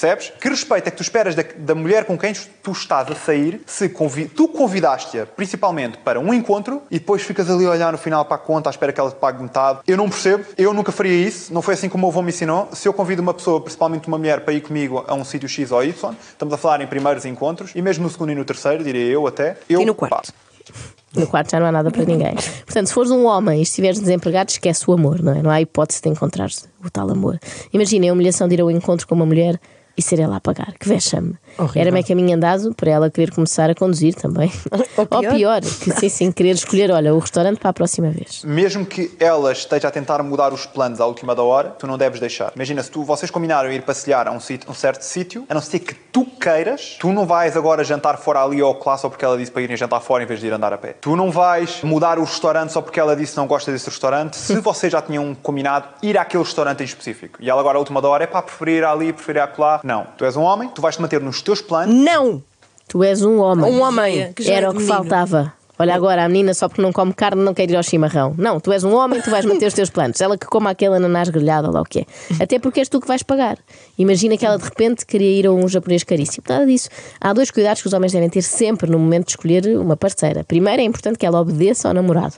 Percebes? 0.00 0.32
Que 0.40 0.48
respeito 0.48 0.86
é 0.86 0.90
que 0.92 0.96
tu 0.96 1.02
esperas 1.02 1.34
da, 1.34 1.42
da 1.56 1.74
mulher 1.74 2.04
com 2.04 2.16
quem 2.16 2.32
tu 2.62 2.70
estás 2.70 3.10
a 3.10 3.16
sair 3.16 3.60
se 3.66 3.88
convi 3.88 4.26
tu 4.26 4.46
convidaste-a 4.46 5.26
principalmente 5.26 5.98
para 5.98 6.20
um 6.20 6.32
encontro 6.32 6.82
e 6.88 7.00
depois 7.00 7.22
ficas 7.22 7.50
ali 7.50 7.66
a 7.66 7.70
olhar 7.70 7.90
no 7.90 7.98
final 7.98 8.24
para 8.24 8.36
a 8.36 8.38
conta 8.38 8.68
à 8.68 8.70
espera 8.70 8.92
que 8.92 9.00
ela 9.00 9.10
te 9.10 9.16
pague 9.16 9.42
metade? 9.42 9.80
Eu 9.88 9.96
não 9.96 10.08
percebo, 10.08 10.44
eu 10.56 10.72
nunca 10.72 10.92
faria 10.92 11.26
isso, 11.26 11.52
não 11.52 11.60
foi 11.60 11.74
assim 11.74 11.88
como 11.88 12.06
o 12.06 12.06
meu 12.06 12.12
avô 12.12 12.22
me 12.22 12.28
ensinou. 12.28 12.68
Se 12.72 12.86
eu 12.86 12.92
convido 12.92 13.20
uma 13.20 13.34
pessoa, 13.34 13.60
principalmente 13.60 14.06
uma 14.06 14.18
mulher, 14.18 14.42
para 14.44 14.54
ir 14.54 14.60
comigo 14.60 15.04
a 15.04 15.14
um 15.14 15.24
sítio 15.24 15.48
X 15.48 15.72
ou 15.72 15.82
Y, 15.82 16.14
estamos 16.30 16.54
a 16.54 16.56
falar 16.56 16.80
em 16.80 16.86
primeiros 16.86 17.24
encontros 17.24 17.72
e 17.74 17.82
mesmo 17.82 18.04
no 18.04 18.10
segundo 18.10 18.30
e 18.30 18.36
no 18.36 18.44
terceiro, 18.44 18.84
diria 18.84 19.04
eu 19.04 19.26
até. 19.26 19.56
Eu, 19.68 19.80
E 19.80 19.84
no 19.84 19.96
quarto? 19.96 20.32
pá, 20.32 20.78
No 21.16 21.26
quarto 21.26 21.50
já 21.50 21.58
não 21.58 21.66
há 21.66 21.72
nada 21.72 21.90
para 21.90 22.04
ninguém. 22.04 22.36
Portanto, 22.64 22.86
se 22.86 22.94
fores 22.94 23.10
um 23.10 23.26
homem 23.26 23.58
e 23.58 23.62
estiveres 23.62 23.98
desempregado, 23.98 24.52
esquece 24.52 24.88
o 24.88 24.92
amor, 24.92 25.20
não 25.20 25.32
é? 25.32 25.42
Não 25.42 25.50
há 25.50 25.60
hipótese 25.60 26.00
de 26.00 26.08
encontrar 26.08 26.48
o 26.84 26.88
tal 26.88 27.10
amor. 27.10 27.40
Imagina 27.72 28.08
a 28.08 28.12
humilhação 28.12 28.46
de 28.46 28.54
ir 28.54 28.60
ao 28.60 28.70
encontro 28.70 29.04
com 29.08 29.16
uma 29.16 29.26
mulher 29.26 29.58
e 29.98 30.02
ser 30.02 30.20
ela 30.20 30.36
a 30.36 30.40
pagar. 30.40 30.72
Que 30.78 30.88
vexame. 30.88 31.34
Horrível. 31.58 31.82
Era 31.82 31.90
meio 31.90 32.06
caminho 32.06 32.36
andado 32.36 32.72
para 32.74 32.90
ela 32.90 33.10
querer 33.10 33.32
começar 33.32 33.68
a 33.68 33.74
conduzir 33.74 34.14
também. 34.14 34.50
Ou 34.96 35.20
pior. 35.20 35.60
que 35.60 35.90
sim, 35.92 36.08
sim, 36.08 36.32
querer 36.32 36.52
escolher, 36.52 36.90
olha, 36.92 37.12
o 37.14 37.18
restaurante 37.18 37.58
para 37.58 37.70
a 37.70 37.72
próxima 37.72 38.10
vez. 38.10 38.42
Mesmo 38.44 38.86
que 38.86 39.10
ela 39.18 39.50
esteja 39.52 39.88
a 39.88 39.90
tentar 39.90 40.22
mudar 40.22 40.52
os 40.52 40.64
planos 40.66 41.00
à 41.00 41.06
última 41.06 41.34
da 41.34 41.42
hora, 41.42 41.70
tu 41.70 41.86
não 41.86 41.98
deves 41.98 42.20
deixar. 42.20 42.52
Imagina, 42.54 42.82
se 42.82 42.90
tu, 42.90 43.02
vocês 43.02 43.30
combinaram 43.30 43.70
ir 43.72 43.82
passear 43.82 44.28
a 44.28 44.30
um, 44.30 44.38
sítio- 44.40 44.70
um 44.70 44.74
certo 44.74 45.02
sítio, 45.02 45.44
a 45.48 45.54
não 45.54 45.60
ser 45.60 45.80
que 45.80 45.94
tu 45.94 46.24
queiras, 46.24 46.96
tu 47.00 47.12
não 47.12 47.26
vais 47.26 47.56
agora 47.56 47.82
jantar 47.82 48.16
fora 48.18 48.42
ali 48.44 48.60
ao 48.60 48.74
classe 48.76 49.02
só 49.02 49.08
porque 49.08 49.24
ela 49.24 49.36
disse 49.36 49.50
para 49.50 49.62
irem 49.62 49.76
jantar 49.76 50.00
fora 50.00 50.22
em 50.22 50.26
vez 50.26 50.38
de 50.40 50.46
ir 50.46 50.52
andar 50.52 50.72
a 50.72 50.78
pé. 50.78 50.94
Tu 51.00 51.16
não 51.16 51.30
vais 51.30 51.82
mudar 51.82 52.18
o 52.18 52.24
restaurante 52.24 52.72
só 52.72 52.80
porque 52.80 53.00
ela 53.00 53.16
disse 53.16 53.32
que 53.32 53.38
não 53.38 53.46
gosta 53.46 53.72
desse 53.72 53.88
restaurante, 53.88 54.36
se 54.36 54.54
vocês 54.60 54.92
já 54.92 55.02
tinham 55.02 55.34
combinado 55.34 55.86
ir 56.02 56.16
àquele 56.18 56.42
restaurante 56.42 56.80
em 56.82 56.84
específico. 56.84 57.38
E 57.40 57.48
ela 57.50 57.60
agora, 57.60 57.78
à 57.78 57.80
última 57.80 58.00
da 58.00 58.08
hora, 58.08 58.24
é 58.24 58.26
pá, 58.26 58.42
preferir 58.42 58.78
ir 58.78 58.84
ali, 58.84 59.12
preferir 59.12 59.40
ir 59.40 59.44
acolá. 59.44 59.80
Não. 59.88 60.06
Tu 60.18 60.24
és 60.26 60.36
um 60.36 60.42
homem, 60.42 60.68
tu 60.68 60.82
vais 60.82 60.94
te 60.94 61.00
manter 61.00 61.18
nos 61.18 61.40
teus 61.40 61.62
planos. 61.62 61.94
Não! 61.94 62.42
Tu 62.86 63.02
és 63.02 63.22
um 63.22 63.38
homem. 63.40 63.72
Um 63.72 63.80
homem. 63.80 64.32
Que 64.34 64.42
já 64.42 64.52
Era 64.52 64.68
o 64.68 64.72
que 64.72 64.80
menino. 64.80 64.94
faltava. 64.94 65.54
Olha 65.80 65.94
agora, 65.94 66.24
a 66.24 66.28
menina 66.28 66.52
só 66.54 66.68
porque 66.68 66.82
não 66.82 66.92
come 66.92 67.12
carne 67.12 67.40
não 67.40 67.54
quer 67.54 67.70
ir 67.70 67.76
ao 67.76 67.82
chimarrão. 67.84 68.34
Não, 68.36 68.58
tu 68.58 68.72
és 68.72 68.82
um 68.82 68.94
homem, 68.96 69.20
tu 69.22 69.30
vais 69.30 69.44
manter 69.44 69.66
os 69.66 69.74
teus 69.74 69.88
planos. 69.88 70.20
Ela 70.20 70.36
que 70.36 70.46
coma 70.46 70.70
aquele 70.70 70.96
ananás 70.96 71.28
grelhado 71.28 71.68
ou 71.68 71.72
lá 71.72 71.82
o 71.82 71.84
que 71.84 72.00
é. 72.00 72.06
Até 72.42 72.58
porque 72.58 72.80
és 72.80 72.88
tu 72.88 73.00
que 73.00 73.06
vais 73.06 73.22
pagar. 73.22 73.58
Imagina 73.96 74.36
que 74.36 74.44
ela 74.44 74.58
de 74.58 74.64
repente 74.64 75.06
queria 75.06 75.30
ir 75.30 75.46
a 75.46 75.52
um 75.52 75.68
japonês 75.68 76.02
caríssimo. 76.02 76.44
Nada 76.48 76.66
disso. 76.66 76.88
Há 77.20 77.32
dois 77.32 77.52
cuidados 77.52 77.80
que 77.80 77.86
os 77.86 77.94
homens 77.94 78.12
devem 78.12 78.28
ter 78.28 78.42
sempre 78.42 78.90
no 78.90 78.98
momento 78.98 79.26
de 79.26 79.32
escolher 79.32 79.78
uma 79.78 79.96
parceira. 79.96 80.42
Primeiro, 80.42 80.82
é 80.82 80.84
importante 80.84 81.16
que 81.16 81.24
ela 81.24 81.40
obedeça 81.40 81.86
ao 81.86 81.94
namorado. 81.94 82.34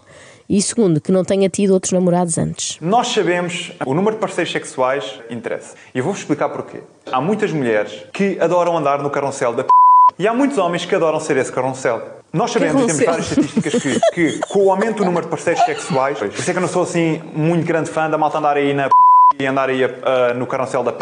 E 0.47 0.61
segundo, 0.61 1.01
que 1.01 1.11
não 1.11 1.25
tenha 1.25 1.49
tido 1.49 1.71
outros 1.71 1.93
namorados 1.93 2.37
antes. 2.37 2.77
Nós 2.81 3.09
sabemos 3.09 3.73
o 3.87 3.95
número 3.95 4.17
de 4.17 4.21
parceiros 4.21 4.53
sexuais 4.53 5.19
interessa. 5.31 5.77
E 5.95 6.01
vou-vos 6.03 6.21
explicar 6.21 6.51
porquê. 6.51 6.81
Há 7.11 7.21
muitas 7.21 7.53
mulheres 7.53 8.05
que 8.13 8.37
adoram 8.39 8.77
andar 8.77 9.03
no 9.03 9.09
carrossel 9.09 9.55
da 9.55 9.65
p... 9.65 9.71
E 10.19 10.29
há 10.29 10.35
muitos 10.35 10.59
homens 10.59 10.85
que 10.85 10.95
adoram 10.95 11.21
ser 11.21 11.37
esse 11.37 11.51
carrossel. 11.51 12.20
Nós 12.33 12.53
sabemos, 12.53 12.87
temos 12.87 13.05
várias 13.05 13.31
estatísticas, 13.31 13.83
que, 13.83 14.01
que 14.15 14.39
com 14.49 14.67
o 14.67 14.71
aumento 14.71 14.99
do 14.99 15.05
número 15.05 15.25
de 15.25 15.31
parceiros 15.31 15.65
sexuais, 15.65 16.17
por 16.17 16.29
isso 16.29 16.49
é 16.49 16.53
que 16.53 16.59
eu 16.59 16.63
não 16.63 16.69
sou 16.69 16.83
assim 16.83 17.21
muito 17.35 17.67
grande 17.67 17.91
fã 17.91 18.09
da 18.09 18.17
malta 18.17 18.39
andar 18.39 18.57
aí 18.57 18.73
na 18.73 18.85
p... 18.89 18.95
e 19.41 19.47
andar 19.47 19.69
aí 19.69 19.83
ah, 19.83 20.33
no 20.35 20.47
carrossel 20.47 20.85
da 20.85 20.93
p... 20.93 21.01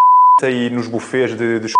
e 0.51 0.71
nos 0.71 0.87
bufês 0.87 1.37
de, 1.37 1.61
de 1.61 1.73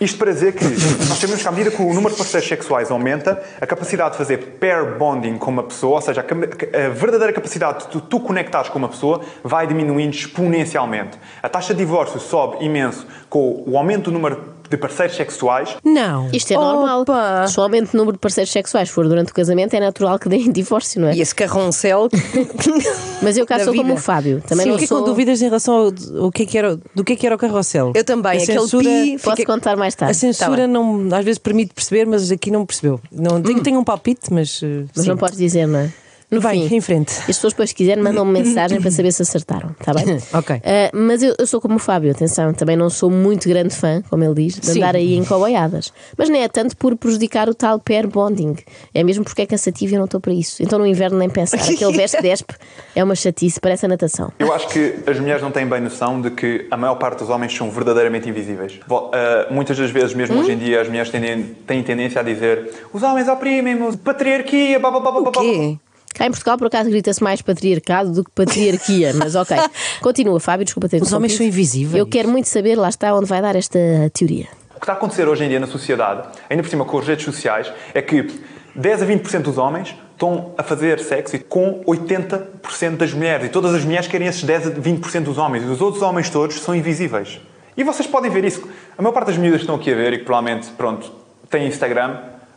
isto 0.00 0.18
para 0.18 0.32
dizer 0.32 0.52
que 0.52 0.64
nós 0.64 1.18
sabemos 1.18 1.40
que 1.40 1.48
à 1.48 1.52
medida 1.52 1.70
que 1.70 1.80
o 1.80 1.94
número 1.94 2.10
de 2.10 2.16
parceiros 2.16 2.48
sexuais 2.48 2.90
aumenta, 2.90 3.40
a 3.60 3.66
capacidade 3.66 4.12
de 4.12 4.18
fazer 4.18 4.38
pair 4.58 4.98
bonding 4.98 5.38
com 5.38 5.50
uma 5.50 5.62
pessoa, 5.62 5.94
ou 5.94 6.02
seja, 6.02 6.22
a, 6.22 6.86
a 6.86 6.88
verdadeira 6.88 7.32
capacidade 7.32 7.84
de 7.84 7.90
tu, 7.90 8.00
tu 8.00 8.20
conectares 8.20 8.68
com 8.68 8.78
uma 8.78 8.88
pessoa, 8.88 9.20
vai 9.44 9.66
diminuindo 9.66 10.12
exponencialmente. 10.14 11.16
A 11.40 11.48
taxa 11.48 11.72
de 11.72 11.78
divórcio 11.78 12.18
sobe 12.18 12.64
imenso 12.64 13.06
com 13.30 13.62
o 13.66 13.78
aumento 13.78 14.10
do 14.10 14.12
número 14.12 14.55
de 14.68 14.76
parceiros 14.76 15.16
sexuais. 15.16 15.76
Não. 15.84 16.28
Isto 16.32 16.52
é 16.52 16.56
normal. 16.56 17.02
Opa! 17.02 17.46
Se 17.46 17.58
o 17.58 17.62
aumento 17.62 17.90
de 17.90 17.96
número 17.96 18.12
de 18.16 18.18
parceiros 18.20 18.52
sexuais 18.52 18.88
for 18.88 19.06
durante 19.08 19.30
o 19.30 19.34
casamento, 19.34 19.74
é 19.74 19.80
natural 19.80 20.18
que 20.18 20.28
deem 20.28 20.50
divórcio, 20.52 21.00
não 21.00 21.08
é? 21.08 21.14
E 21.14 21.20
esse 21.20 21.34
carroncel. 21.34 22.08
Mas 23.22 23.36
eu 23.36 23.46
cá 23.46 23.58
sou 23.58 23.68
como 23.74 23.82
vida. 23.84 23.94
o 23.94 23.96
Fábio. 23.96 24.42
Também 24.46 24.64
Sim, 24.64 24.70
não 24.70 24.76
fiquei 24.76 24.88
sou... 24.88 25.00
com 25.00 25.04
dúvidas 25.04 25.40
em 25.42 25.46
relação 25.46 25.74
ao, 25.74 26.24
ao 26.24 26.30
que 26.32 26.42
é 26.42 26.46
que 26.46 26.58
era, 26.58 26.76
do 26.94 27.04
que 27.04 27.12
é 27.12 27.16
que 27.16 27.26
era 27.26 27.34
o 27.34 27.38
carrossel. 27.38 27.92
Eu 27.94 28.04
também, 28.04 28.32
A 28.38 28.42
aquele 28.42 28.60
censura, 28.60 28.84
pi- 28.84 29.18
Posso 29.22 29.36
Fica- 29.36 29.52
contar 29.52 29.76
mais 29.76 29.94
tarde. 29.94 30.10
A 30.10 30.14
censura 30.14 30.62
Tá 30.62 30.66
não, 30.68 31.08
às 31.14 31.24
vezes 31.24 31.38
permite 31.38 31.72
perceber, 31.74 32.06
mas 32.06 32.30
aqui 32.30 32.50
não 32.50 32.64
percebeu. 32.66 33.00
Não, 33.10 33.40
tenho, 33.42 33.62
tenho 33.62 33.78
um 33.78 33.84
palpite, 33.84 34.32
mas. 34.32 34.60
eh, 34.62 34.84
Mas 34.94 35.04
sim. 35.04 35.10
não 35.10 35.16
podes 35.16 35.38
dizer, 35.38 35.66
não 35.66 35.80
é? 35.80 35.90
No 36.30 36.40
Vai, 36.40 36.68
fim, 36.68 36.76
em 36.76 36.80
frente. 36.80 37.12
E 37.20 37.30
as 37.30 37.36
pessoas 37.36 37.52
depois 37.52 37.70
se 37.70 37.74
quiserem 37.74 38.02
mandam-me 38.02 38.32
mensagem 38.32 38.80
para 38.80 38.90
saber 38.90 39.12
se 39.12 39.22
acertaram, 39.22 39.74
está 39.78 39.94
bem? 39.94 40.06
Ok. 40.32 40.60
Ah, 40.64 40.90
mas 40.92 41.22
eu, 41.22 41.34
eu 41.38 41.46
sou 41.46 41.60
como 41.60 41.76
o 41.76 41.78
Fábio, 41.78 42.10
atenção, 42.10 42.52
também 42.52 42.76
não 42.76 42.90
sou 42.90 43.10
muito 43.10 43.48
grande 43.48 43.74
fã, 43.74 44.02
como 44.10 44.24
ele 44.24 44.34
diz, 44.34 44.58
de 44.58 44.66
Sim. 44.66 44.78
andar 44.78 44.96
aí 44.96 45.14
em 45.14 45.24
coboiadas. 45.24 45.92
Mas 46.16 46.28
nem 46.28 46.42
é 46.42 46.48
tanto 46.48 46.76
por 46.76 46.96
prejudicar 46.96 47.48
o 47.48 47.54
tal 47.54 47.78
pair 47.78 48.06
bonding. 48.06 48.56
É 48.92 49.04
mesmo 49.04 49.24
porque 49.24 49.42
é 49.42 49.46
cansativo 49.46 49.92
e 49.92 49.94
eu 49.94 49.98
não 49.98 50.04
estou 50.06 50.20
para 50.20 50.32
isso. 50.32 50.62
Então 50.62 50.78
no 50.78 50.86
inverno 50.86 51.16
nem 51.18 51.30
pensar. 51.30 51.58
Aquele 51.62 51.92
veste 51.92 52.20
despe 52.20 52.54
é 52.94 53.04
uma 53.04 53.14
chatice, 53.14 53.60
parece 53.60 53.86
a 53.86 53.88
natação. 53.88 54.32
Eu 54.38 54.52
acho 54.52 54.68
que 54.68 54.96
as 55.06 55.18
mulheres 55.18 55.42
não 55.42 55.50
têm 55.50 55.66
bem 55.66 55.80
noção 55.80 56.20
de 56.20 56.30
que 56.30 56.66
a 56.70 56.76
maior 56.76 56.96
parte 56.96 57.20
dos 57.20 57.30
homens 57.30 57.54
são 57.54 57.70
verdadeiramente 57.70 58.28
invisíveis. 58.28 58.80
Ah, 58.90 59.46
muitas 59.50 59.78
das 59.78 59.90
vezes, 59.90 60.12
mesmo 60.14 60.38
hoje 60.40 60.52
em 60.52 60.58
dia, 60.58 60.80
as 60.80 60.88
mulheres 60.88 61.10
tendem, 61.10 61.56
têm 61.66 61.82
tendência 61.82 62.20
a 62.20 62.24
dizer 62.24 62.70
os 62.92 63.02
homens 63.02 63.28
oprimem-me, 63.28 63.96
patriarquia, 63.96 64.78
blá 64.78 64.90
blá 64.90 65.00
blá 65.00 65.12
blá 65.12 65.30
blá. 65.30 65.42
O 65.42 65.44
quê? 65.44 65.78
Cá 66.16 66.26
em 66.26 66.30
Portugal, 66.30 66.56
por 66.56 66.68
acaso, 66.68 66.88
grita-se 66.88 67.22
mais 67.22 67.42
patriarcado 67.42 68.10
do 68.10 68.24
que 68.24 68.30
patriarquia, 68.30 69.12
mas 69.14 69.34
ok. 69.34 69.56
Continua, 70.00 70.40
Fábio, 70.40 70.64
desculpa 70.64 70.88
ter 70.88 71.02
Os 71.02 71.12
homens 71.12 71.34
são 71.36 71.44
invisíveis. 71.44 71.94
Eu 71.94 72.06
quero 72.06 72.28
muito 72.28 72.48
saber, 72.48 72.74
lá 72.74 72.88
está, 72.88 73.14
onde 73.14 73.26
vai 73.26 73.42
dar 73.42 73.54
esta 73.54 73.78
teoria. 74.14 74.46
O 74.70 74.78
que 74.78 74.84
está 74.84 74.94
a 74.94 74.96
acontecer 74.96 75.28
hoje 75.28 75.44
em 75.44 75.48
dia 75.48 75.60
na 75.60 75.66
sociedade, 75.66 76.26
ainda 76.48 76.62
por 76.62 76.68
cima 76.70 76.84
com 76.84 76.98
as 76.98 77.06
redes 77.06 77.24
sociais, 77.24 77.70
é 77.92 78.00
que 78.00 78.28
10 78.74 79.02
a 79.02 79.06
20% 79.06 79.42
dos 79.42 79.58
homens 79.58 79.94
estão 80.12 80.54
a 80.56 80.62
fazer 80.62 81.00
sexo 81.00 81.38
com 81.44 81.82
80% 81.86 82.96
das 82.96 83.12
mulheres. 83.12 83.46
E 83.46 83.48
todas 83.50 83.74
as 83.74 83.84
mulheres 83.84 84.08
querem 84.08 84.26
esses 84.26 84.42
10 84.42 84.68
a 84.68 84.70
20% 84.70 85.22
dos 85.22 85.36
homens. 85.36 85.64
E 85.64 85.66
os 85.66 85.80
outros 85.80 86.02
homens 86.02 86.30
todos 86.30 86.58
são 86.60 86.74
invisíveis. 86.74 87.40
E 87.76 87.84
vocês 87.84 88.06
podem 88.06 88.30
ver 88.30 88.44
isso. 88.44 88.66
A 88.96 89.02
maior 89.02 89.12
parte 89.12 89.26
das 89.26 89.36
miúdas 89.36 89.58
que 89.58 89.64
estão 89.64 89.76
aqui 89.76 89.92
a 89.92 89.96
ver 89.96 90.14
e 90.14 90.18
que 90.18 90.24
provavelmente, 90.24 90.68
pronto, 90.70 91.12
têm 91.50 91.66
Instagram, 91.66 92.16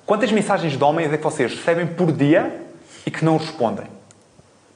Quantas 0.10 0.32
mensagens 0.32 0.76
de 0.76 0.84
homens 0.84 1.14
é 1.14 1.18
que 1.18 1.24
vocês 1.24 1.54
recebem 1.54 1.86
por 1.86 2.12
dia 2.12 2.52
e 3.10 3.12
que 3.12 3.26
não 3.26 3.38
respondem? 3.38 3.88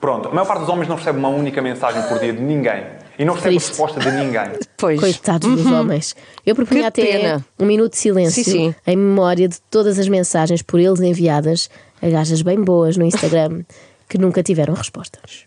Pronto, 0.02 0.28
a 0.28 0.32
maior 0.32 0.48
parte 0.48 0.62
dos 0.62 0.70
homens 0.70 0.88
não 0.90 0.96
recebe 0.96 1.20
uma 1.20 1.30
única 1.30 1.62
mensagem 1.62 2.02
por 2.10 2.18
dia 2.20 2.34
de 2.34 2.42
ninguém. 2.42 2.84
E 3.18 3.24
não 3.24 3.36
recebe 3.36 3.56
Triste. 3.56 3.68
resposta 3.70 4.00
de 4.00 4.12
ninguém. 4.12 4.52
Pois. 4.76 5.00
Coitados 5.00 5.48
dos 5.56 5.66
homens. 5.68 6.14
Eu 6.46 6.56
propunha 6.56 6.82
Que 6.82 6.88
até 6.88 7.06
pena. 7.06 7.46
um 7.58 7.66
minuto 7.66 7.94
de 7.94 8.00
silêncio 8.00 8.44
Sim, 8.44 8.52
sim. 8.52 8.76
em 8.86 8.98
memória 8.98 9.48
de 9.48 9.62
todas 9.72 9.98
as 9.98 10.10
mensagens 10.10 10.62
por 10.62 10.78
eles 10.78 11.00
enviadas 11.00 11.70
a 12.02 12.10
gajas 12.10 12.42
bem 12.42 12.60
boas 12.62 12.98
no 12.98 13.06
Instagram 13.06 13.64
que 14.10 14.18
nunca 14.18 14.44
tiveram 14.44 14.74
respostas. 14.74 15.46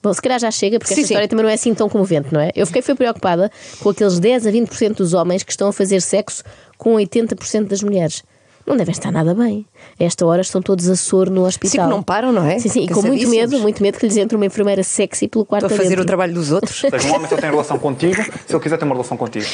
Bom, 0.00 0.12
se 0.14 0.22
calhar 0.22 0.38
já 0.38 0.50
chega, 0.52 0.78
porque 0.78 0.94
Sim, 0.94 1.00
esta 1.00 1.08
sim. 1.08 1.14
história 1.14 1.28
também 1.28 1.42
não 1.44 1.50
é 1.50 1.54
assim 1.54 1.74
tão 1.74 1.88
comovente, 1.88 2.28
não 2.32 2.40
é? 2.40 2.52
Eu 2.54 2.66
fiquei 2.66 2.82
foi 2.82 2.94
preocupada 2.94 3.50
com 3.80 3.88
aqueles 3.90 4.20
10 4.20 4.46
a 4.46 4.50
20% 4.52 4.94
dos 4.96 5.12
homens 5.14 5.42
que 5.42 5.50
estão 5.50 5.66
a 5.68 5.72
fazer 5.72 6.00
sexo 6.00 6.44
com 6.78 6.94
80% 6.94 7.64
das 7.66 7.82
mulheres. 7.82 8.22
Não 8.66 8.76
devem 8.76 8.92
estar 8.92 9.12
nada 9.12 9.32
bem. 9.32 9.64
A 9.98 10.02
esta 10.04 10.26
hora 10.26 10.40
estão 10.42 10.60
todos 10.60 10.88
a 10.88 10.96
soro 10.96 11.30
no 11.30 11.42
Sim, 11.42 11.46
hospital. 11.46 11.86
que 11.88 11.94
não 11.94 12.02
param, 12.02 12.32
não 12.32 12.44
é? 12.44 12.58
Sim, 12.58 12.68
sim, 12.68 12.82
e 12.84 12.88
com 12.88 13.00
muito 13.00 13.28
medo, 13.28 13.58
muito 13.60 13.80
medo 13.82 13.96
que 13.96 14.06
lhes 14.06 14.16
entre 14.16 14.34
uma 14.36 14.44
enfermeira 14.44 14.82
sexy 14.82 15.28
pelo 15.28 15.44
quarto 15.44 15.68
Para 15.68 15.76
fazer 15.76 15.88
adentro. 15.88 16.02
o 16.02 16.06
trabalho 16.06 16.34
dos 16.34 16.50
outros. 16.50 16.82
Ou 16.82 16.90
seja, 16.90 17.08
um 17.08 17.14
homem 17.14 17.28
só 17.28 17.36
tem 17.36 17.48
relação 17.48 17.78
contigo 17.78 18.20
se 18.46 18.52
ele 18.52 18.62
quiser 18.62 18.76
ter 18.76 18.84
uma 18.84 18.94
relação 18.94 19.16
contigo. 19.16 19.46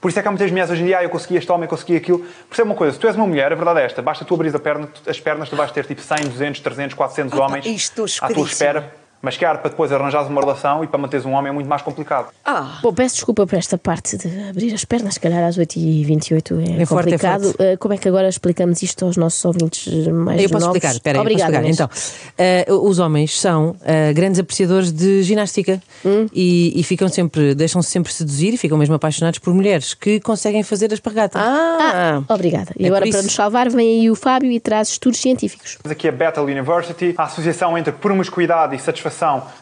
Por 0.00 0.08
isso 0.08 0.18
é 0.20 0.22
que 0.22 0.28
há 0.28 0.30
muitas 0.30 0.48
mulheres 0.50 0.70
hoje 0.70 0.82
em 0.82 0.86
dia, 0.86 0.98
ah, 0.98 1.02
eu 1.02 1.10
consegui 1.10 1.36
este 1.36 1.50
homem, 1.50 1.64
eu 1.64 1.68
consegui 1.68 1.96
aquilo. 1.96 2.24
Percebe 2.48 2.68
uma 2.68 2.76
coisa, 2.76 2.92
se 2.92 3.00
tu 3.00 3.08
és 3.08 3.16
uma 3.16 3.26
mulher, 3.26 3.52
a 3.52 3.56
verdade 3.56 3.80
é 3.80 3.84
esta, 3.84 4.00
basta 4.00 4.24
tu 4.24 4.32
abrir 4.34 4.54
a 4.54 4.58
perna, 4.60 4.88
as 5.04 5.18
pernas, 5.18 5.48
tu 5.48 5.56
vais 5.56 5.72
ter 5.72 5.84
tipo 5.84 6.00
100, 6.00 6.28
200, 6.28 6.60
300, 6.60 6.94
400 6.94 7.38
homens 7.38 7.66
isto 7.66 8.04
estou 8.04 8.28
à 8.28 8.32
tua 8.32 8.46
espera. 8.46 8.94
Mas, 9.20 9.36
cara, 9.36 9.58
para 9.58 9.70
depois 9.70 9.90
arranjares 9.92 10.28
uma 10.28 10.40
relação 10.40 10.84
e 10.84 10.86
para 10.86 10.98
manteres 10.98 11.26
um 11.26 11.32
homem 11.32 11.50
é 11.50 11.52
muito 11.52 11.68
mais 11.68 11.82
complicado. 11.82 12.28
Ah, 12.44 12.78
Bom, 12.82 12.92
peço 12.92 13.16
desculpa 13.16 13.44
por 13.46 13.58
esta 13.58 13.76
parte 13.76 14.16
de 14.16 14.28
abrir 14.48 14.72
as 14.72 14.84
pernas, 14.84 15.14
se 15.14 15.20
calhar 15.20 15.42
às 15.42 15.58
8h28 15.58 16.78
é, 16.78 16.82
É 16.82 16.86
forte, 16.86 17.08
é 17.08 17.12
complicado. 17.18 17.42
forte. 17.52 17.76
Como 17.78 17.94
é 17.94 17.98
que 17.98 18.06
agora 18.08 18.28
explicamos 18.28 18.80
isto 18.82 19.04
aos 19.04 19.16
nossos 19.16 19.44
ouvintes 19.44 19.86
mais 20.08 20.40
Eu 20.42 20.48
posso 20.48 20.66
novos? 20.66 20.76
explicar, 20.76 20.92
espera 20.92 21.18
aí, 21.18 21.24
eu 21.24 21.30
posso 21.30 21.44
Obrigada, 21.44 21.66
explicar. 21.68 21.88
Inês. 21.88 22.24
Então, 22.30 22.34
eh, 22.38 22.66
os 22.88 22.98
homens 23.00 23.40
são 23.40 23.74
eh, 23.84 24.12
grandes 24.12 24.38
apreciadores 24.38 24.92
de 24.92 25.22
ginástica 25.24 25.82
Hum. 26.04 26.26
e, 26.32 26.78
e 26.78 26.82
ficam 26.84 27.08
sempre, 27.08 27.56
deixam-se 27.56 27.90
sempre 27.90 28.12
seduzir 28.12 28.54
e 28.54 28.56
ficam 28.56 28.78
mesmo 28.78 28.94
apaixonados 28.94 29.40
por 29.40 29.52
mulheres 29.52 29.94
que 29.94 30.20
conseguem 30.20 30.62
fazer 30.62 30.92
a 30.92 30.94
espargata. 30.94 31.40
ah. 31.40 32.22
Obrigada. 32.28 32.72
E 32.78 32.84
É 32.84 32.86
agora, 32.86 33.04
para 33.10 33.22
nos 33.22 33.32
salvar, 33.34 33.68
vem 33.68 34.00
aí 34.02 34.10
o 34.10 34.14
Fábio 34.14 34.52
e 34.52 34.60
traz 34.60 34.90
estudos 34.90 35.18
científicos. 35.20 35.76
Temos 35.82 35.90
aqui 35.92 36.06
a 36.08 36.12
Battle 36.12 36.44
University, 36.44 37.14
a 37.18 37.24
associação 37.24 37.76
entre 37.76 37.92
promiscuidade 37.92 38.76
e 38.76 38.78
satisfação 38.78 39.07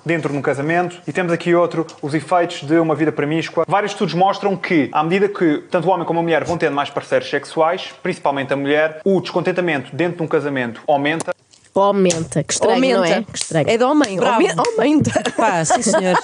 dentro 0.04 0.32
de 0.32 0.38
um 0.38 0.42
casamento. 0.42 1.00
E 1.06 1.12
temos 1.12 1.32
aqui 1.32 1.54
outro, 1.54 1.86
os 2.02 2.14
efeitos 2.14 2.62
de 2.62 2.78
uma 2.78 2.94
vida 2.94 3.12
promíscua. 3.12 3.64
Vários 3.68 3.92
estudos 3.92 4.14
mostram 4.14 4.56
que, 4.56 4.88
à 4.92 5.02
medida 5.02 5.28
que 5.28 5.64
tanto 5.70 5.88
o 5.88 5.90
homem 5.90 6.06
como 6.06 6.20
a 6.20 6.22
mulher 6.22 6.44
vão 6.44 6.58
tendo 6.58 6.74
mais 6.74 6.90
parceiros 6.90 7.28
sexuais, 7.28 7.94
principalmente 8.02 8.52
a 8.52 8.56
mulher, 8.56 9.00
o 9.04 9.20
descontentamento 9.20 9.94
dentro 9.94 10.18
de 10.18 10.22
um 10.22 10.26
casamento 10.26 10.82
aumenta. 10.86 11.34
Aumenta. 11.80 12.42
Que 12.42 12.52
estranho, 12.52 12.80
não 12.80 13.04
é? 13.04 13.12
Aumenta. 13.14 13.32
Que 13.32 13.38
estranho. 13.38 13.68
É 13.70 13.76
de 13.78 13.84
homem. 13.84 14.16
Bravo. 14.16 14.34
Aume- 14.34 14.54
Aumenta. 14.56 15.22
Pá, 15.36 15.64
sim 15.64 15.82
senhor. 15.82 16.18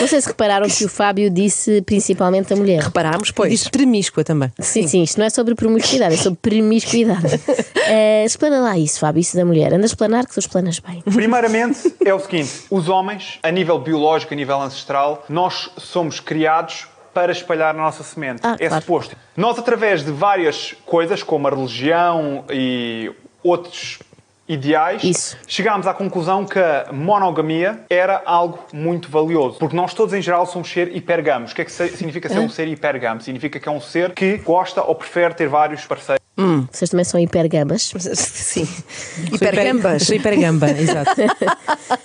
Não 0.00 0.06
sei 0.08 0.20
se 0.20 0.28
repararam 0.28 0.66
que 0.68 0.84
o 0.84 0.88
Fábio 0.88 1.30
disse 1.30 1.82
principalmente 1.82 2.52
a 2.52 2.56
mulher. 2.56 2.82
Reparámos, 2.82 3.30
pois. 3.30 3.50
disse 3.50 3.70
tremíscua 3.70 4.24
também. 4.24 4.52
Sim, 4.58 4.86
sim, 4.86 5.02
isto 5.02 5.18
não 5.18 5.26
é 5.26 5.30
sobre 5.30 5.54
promiscuidade, 5.54 6.14
é 6.14 6.18
sobre 6.18 6.38
promiscuidade. 6.40 7.40
Eh, 7.86 8.24
explana 8.24 8.60
lá 8.60 8.78
isso, 8.78 8.98
Fábio, 8.98 9.20
isso 9.20 9.36
da 9.36 9.44
mulher. 9.44 9.66
Andas 9.74 9.90
a 9.90 9.92
explanar 9.92 10.26
que 10.26 10.32
tu 10.32 10.40
explanas 10.40 10.78
bem. 10.78 11.02
Primeiramente, 11.02 11.94
é 12.02 12.14
o 12.14 12.18
seguinte: 12.18 12.50
os 12.70 12.88
homens, 12.88 13.38
a 13.42 13.50
nível 13.50 13.78
biológico, 13.78 14.32
a 14.32 14.36
nível 14.36 14.58
ancestral, 14.62 15.22
nós 15.28 15.68
somos 15.76 16.18
criados 16.18 16.86
para 17.12 17.30
espalhar 17.30 17.74
a 17.74 17.78
nossa 17.78 18.02
semente. 18.02 18.40
Ah, 18.42 18.56
é 18.58 18.68
claro. 18.68 18.82
suposto. 18.82 19.16
Nós, 19.36 19.58
através 19.58 20.02
de 20.02 20.10
várias 20.10 20.74
coisas, 20.86 21.22
como 21.22 21.46
a 21.46 21.50
religião 21.50 22.46
e 22.50 23.12
outros 23.42 23.98
ideais, 24.48 25.02
Isso. 25.02 25.36
chegámos 25.46 25.86
à 25.86 25.94
conclusão 25.94 26.44
que 26.44 26.58
a 26.58 26.88
monogamia 26.92 27.80
era 27.88 28.22
algo 28.24 28.58
muito 28.72 29.10
valioso. 29.10 29.58
Porque 29.58 29.76
nós 29.76 29.94
todos, 29.94 30.12
em 30.14 30.20
geral, 30.20 30.46
somos 30.46 30.70
ser 30.70 30.94
hipergamos. 30.94 31.52
O 31.52 31.54
que 31.54 31.62
é 31.62 31.64
que 31.64 31.72
significa 31.72 32.28
ser 32.28 32.38
um 32.38 32.48
ser 32.48 32.68
hipergamo? 32.68 33.20
Significa 33.20 33.58
que 33.58 33.68
é 33.68 33.72
um 33.72 33.80
ser 33.80 34.12
que 34.12 34.38
gosta 34.38 34.82
ou 34.82 34.94
prefere 34.94 35.34
ter 35.34 35.48
vários 35.48 35.84
parceiros. 35.86 36.22
Vocês 36.70 36.90
também 36.90 37.04
são 37.04 37.18
hipergambas. 37.20 37.92
Sim. 38.14 38.68
Hipergambas. 39.32 40.02
Sou 40.02 40.16
hipergamba, 40.16 40.70
exato. 40.72 41.12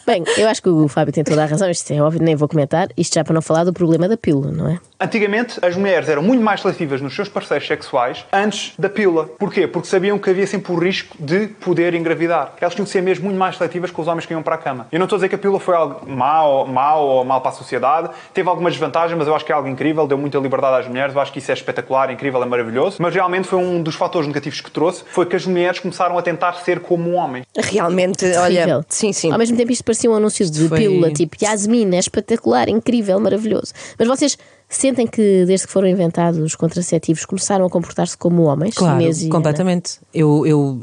Bem, 0.06 0.24
eu 0.38 0.48
acho 0.48 0.62
que 0.62 0.70
o 0.70 0.88
Fábio 0.88 1.12
tem 1.12 1.24
toda 1.24 1.44
a 1.44 1.46
razão, 1.46 1.70
isto 1.70 1.92
é 1.92 2.02
óbvio, 2.02 2.22
nem 2.22 2.36
vou 2.36 2.48
comentar. 2.48 2.90
Isto 2.96 3.16
já 3.16 3.24
para 3.24 3.34
não 3.34 3.42
falar 3.42 3.64
do 3.64 3.74
problema 3.74 4.08
da 4.08 4.16
pílula, 4.16 4.52
não 4.52 4.70
é? 4.70 4.80
Antigamente, 5.02 5.58
as 5.62 5.78
mulheres 5.78 6.10
eram 6.10 6.22
muito 6.22 6.44
mais 6.44 6.60
seletivas 6.62 7.00
nos 7.00 7.16
seus 7.16 7.30
parceiros 7.30 7.66
sexuais 7.66 8.26
antes 8.34 8.74
da 8.78 8.90
pílula. 8.90 9.28
Porquê? 9.40 9.66
Porque 9.66 9.88
sabiam 9.88 10.20
que 10.20 10.30
havia 10.30 10.46
sempre 10.46 10.74
o 10.74 10.76
risco 10.78 11.16
de 11.18 11.48
poder 11.48 11.94
engravidar. 11.94 12.54
Elas 12.60 12.74
tinham 12.76 12.84
que 12.86 12.92
ser 12.92 13.02
mesmo 13.02 13.24
muito 13.26 13.38
mais 13.38 13.56
seletivas 13.56 13.92
com 13.92 14.02
os 14.02 14.10
homens 14.10 14.26
que 14.26 14.34
iam 14.34 14.44
para 14.44 14.56
a 14.56 14.58
cama. 14.58 14.88
Eu 14.92 15.00
não 15.00 15.06
estou 15.06 15.16
a 15.16 15.20
dizer 15.20 15.30
que 15.30 15.36
a 15.36 15.38
pílula 15.38 15.58
foi 15.60 15.74
algo 15.74 16.06
mau, 16.10 16.68
mau 16.68 17.08
ou 17.08 17.24
mal 17.24 17.40
para 17.40 17.52
a 17.52 17.54
sociedade. 17.54 18.10
Teve 18.34 18.50
algumas 18.50 18.74
desvantagens, 18.74 19.18
mas 19.18 19.26
eu 19.26 19.34
acho 19.34 19.46
que 19.46 19.54
é 19.54 19.56
algo 19.56 19.70
incrível. 19.70 20.06
Deu 20.06 20.18
muita 20.18 20.38
liberdade 20.38 20.82
às 20.82 20.88
mulheres. 20.90 21.16
Eu 21.16 21.22
acho 21.22 21.32
que 21.32 21.40
isso 21.40 21.50
é 21.50 21.54
espetacular, 21.54 22.12
incrível, 22.12 22.44
é 22.44 22.46
maravilhoso. 22.46 22.98
Mas 23.00 23.14
realmente 23.16 23.48
foi 23.48 23.58
um 23.60 23.82
dos 23.82 23.96
fatores 23.96 24.28
negativos 24.28 24.60
que 24.60 24.70
trouxe. 24.70 25.06
Foi 25.10 25.26
que 25.26 25.36
as 25.36 25.46
mulheres 25.46 25.80
começaram 25.80 26.18
a 26.18 26.22
tentar 26.22 26.52
ser 26.56 26.82
como 26.82 27.10
um 27.10 27.16
homem. 27.16 27.44
Realmente, 27.58 28.18
Terrível. 28.18 28.42
olha. 28.42 28.86
Sim, 28.90 29.14
sim. 29.14 29.32
Ao 29.32 29.38
mesmo 29.38 29.56
tempo, 29.56 29.72
isto 29.72 29.84
parecia 29.86 30.12
um 30.12 30.16
anúncio 30.16 30.46
de 30.50 30.68
Foi- 30.68 30.78
pílula, 30.78 31.10
tipo 31.12 31.38
Yasmin, 31.42 31.96
é 31.96 32.00
espetacular, 32.00 32.68
incrível, 32.68 33.18
maravilhoso. 33.18 33.72
Mas 33.98 34.06
vocês 34.06 34.38
sentem 34.70 35.08
que, 35.08 35.46
desde 35.46 35.66
que 35.68 35.74
foram 35.74 35.88
inventados 35.88 36.40
os 36.40 36.56
contraceptivos, 36.56 37.26
começaram 37.26 37.66
a 37.66 37.70
comportar-se 37.70 38.16
como 38.16 38.44
homens? 38.44 38.76
Claro, 38.76 39.04
Ana? 39.04 39.30
completamente. 39.30 40.00
Eu, 40.14 40.46
eu 40.46 40.80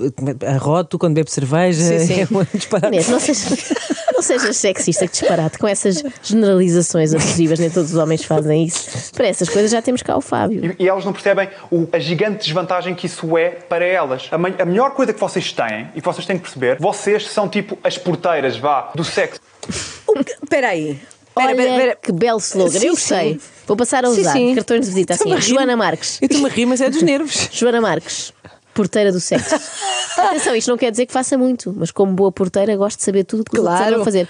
arroto 0.46 0.98
quando 0.98 1.14
bebo 1.14 1.30
cerveja. 1.30 1.80
Sim, 1.82 1.98
sim. 2.06 2.20
É 2.22 2.26
um 2.30 2.44
disparate. 2.52 3.10
Não 3.10 3.20
sejas, 3.20 3.72
não 4.14 4.22
sejas 4.22 4.56
sexista, 4.56 5.06
que 5.06 5.12
disparate, 5.12 5.58
com 5.58 5.68
essas 5.68 6.02
generalizações 6.22 7.14
abusivas, 7.14 7.58
nem 7.58 7.70
todos 7.70 7.92
os 7.92 7.96
homens 7.96 8.24
fazem 8.24 8.64
isso. 8.64 9.12
Para 9.14 9.28
essas 9.28 9.48
coisas 9.48 9.70
já 9.70 9.80
temos 9.80 10.02
cá 10.02 10.16
o 10.16 10.20
Fábio. 10.20 10.74
E, 10.78 10.84
e 10.84 10.88
elas 10.88 11.04
não 11.04 11.12
percebem 11.12 11.48
o- 11.70 11.86
a 11.92 11.98
gigante 11.98 12.44
desvantagem 12.44 12.94
que 12.94 13.06
isso 13.06 13.36
é 13.38 13.50
para 13.50 13.84
elas. 13.84 14.28
A, 14.32 14.62
a 14.62 14.64
melhor 14.66 14.90
coisa 14.90 15.12
que 15.12 15.20
vocês 15.20 15.52
têm, 15.52 15.88
e 15.94 16.00
que 16.00 16.06
vocês 16.06 16.26
têm 16.26 16.36
que 16.36 16.42
perceber, 16.42 16.76
vocês 16.80 17.28
são 17.28 17.48
tipo 17.48 17.78
as 17.84 17.96
porteiras, 17.96 18.56
vá, 18.56 18.90
do 18.94 19.04
sexo. 19.04 19.40
Espera 20.42 20.68
aí. 20.68 20.98
Olha, 21.36 21.50
espera, 21.52 21.70
espera. 21.70 21.98
que 22.02 22.12
belo 22.12 22.38
slogan, 22.38 22.78
Sim, 22.80 22.86
eu 22.86 22.94
gostei. 22.94 23.32
sim. 23.34 23.40
Vou 23.66 23.76
passar 23.76 24.04
a 24.04 24.08
usar 24.08 24.32
sim. 24.32 24.54
cartões 24.54 24.80
de 24.82 24.86
visita 24.86 25.14
assim. 25.14 25.40
Joana 25.40 25.76
Marques. 25.76 26.18
Eu 26.20 26.26
estou-me 26.26 26.46
a 26.48 26.52
rir, 26.52 26.66
mas 26.66 26.80
é 26.80 26.88
dos 26.88 27.02
nervos. 27.02 27.48
Joana 27.52 27.80
Marques, 27.80 28.32
porteira 28.72 29.12
do 29.12 29.20
sexo. 29.20 29.54
Atenção, 30.16 30.54
isto 30.56 30.68
não 30.70 30.78
quer 30.78 30.90
dizer 30.90 31.04
que 31.06 31.12
faça 31.12 31.36
muito, 31.36 31.74
mas 31.76 31.90
como 31.90 32.12
boa 32.12 32.32
porteira 32.32 32.74
gosto 32.76 32.98
de 32.98 33.04
saber 33.04 33.24
tudo 33.24 33.40
o 33.40 33.44
que 33.44 33.56
Claro. 33.56 34.02
fazer. 34.04 34.26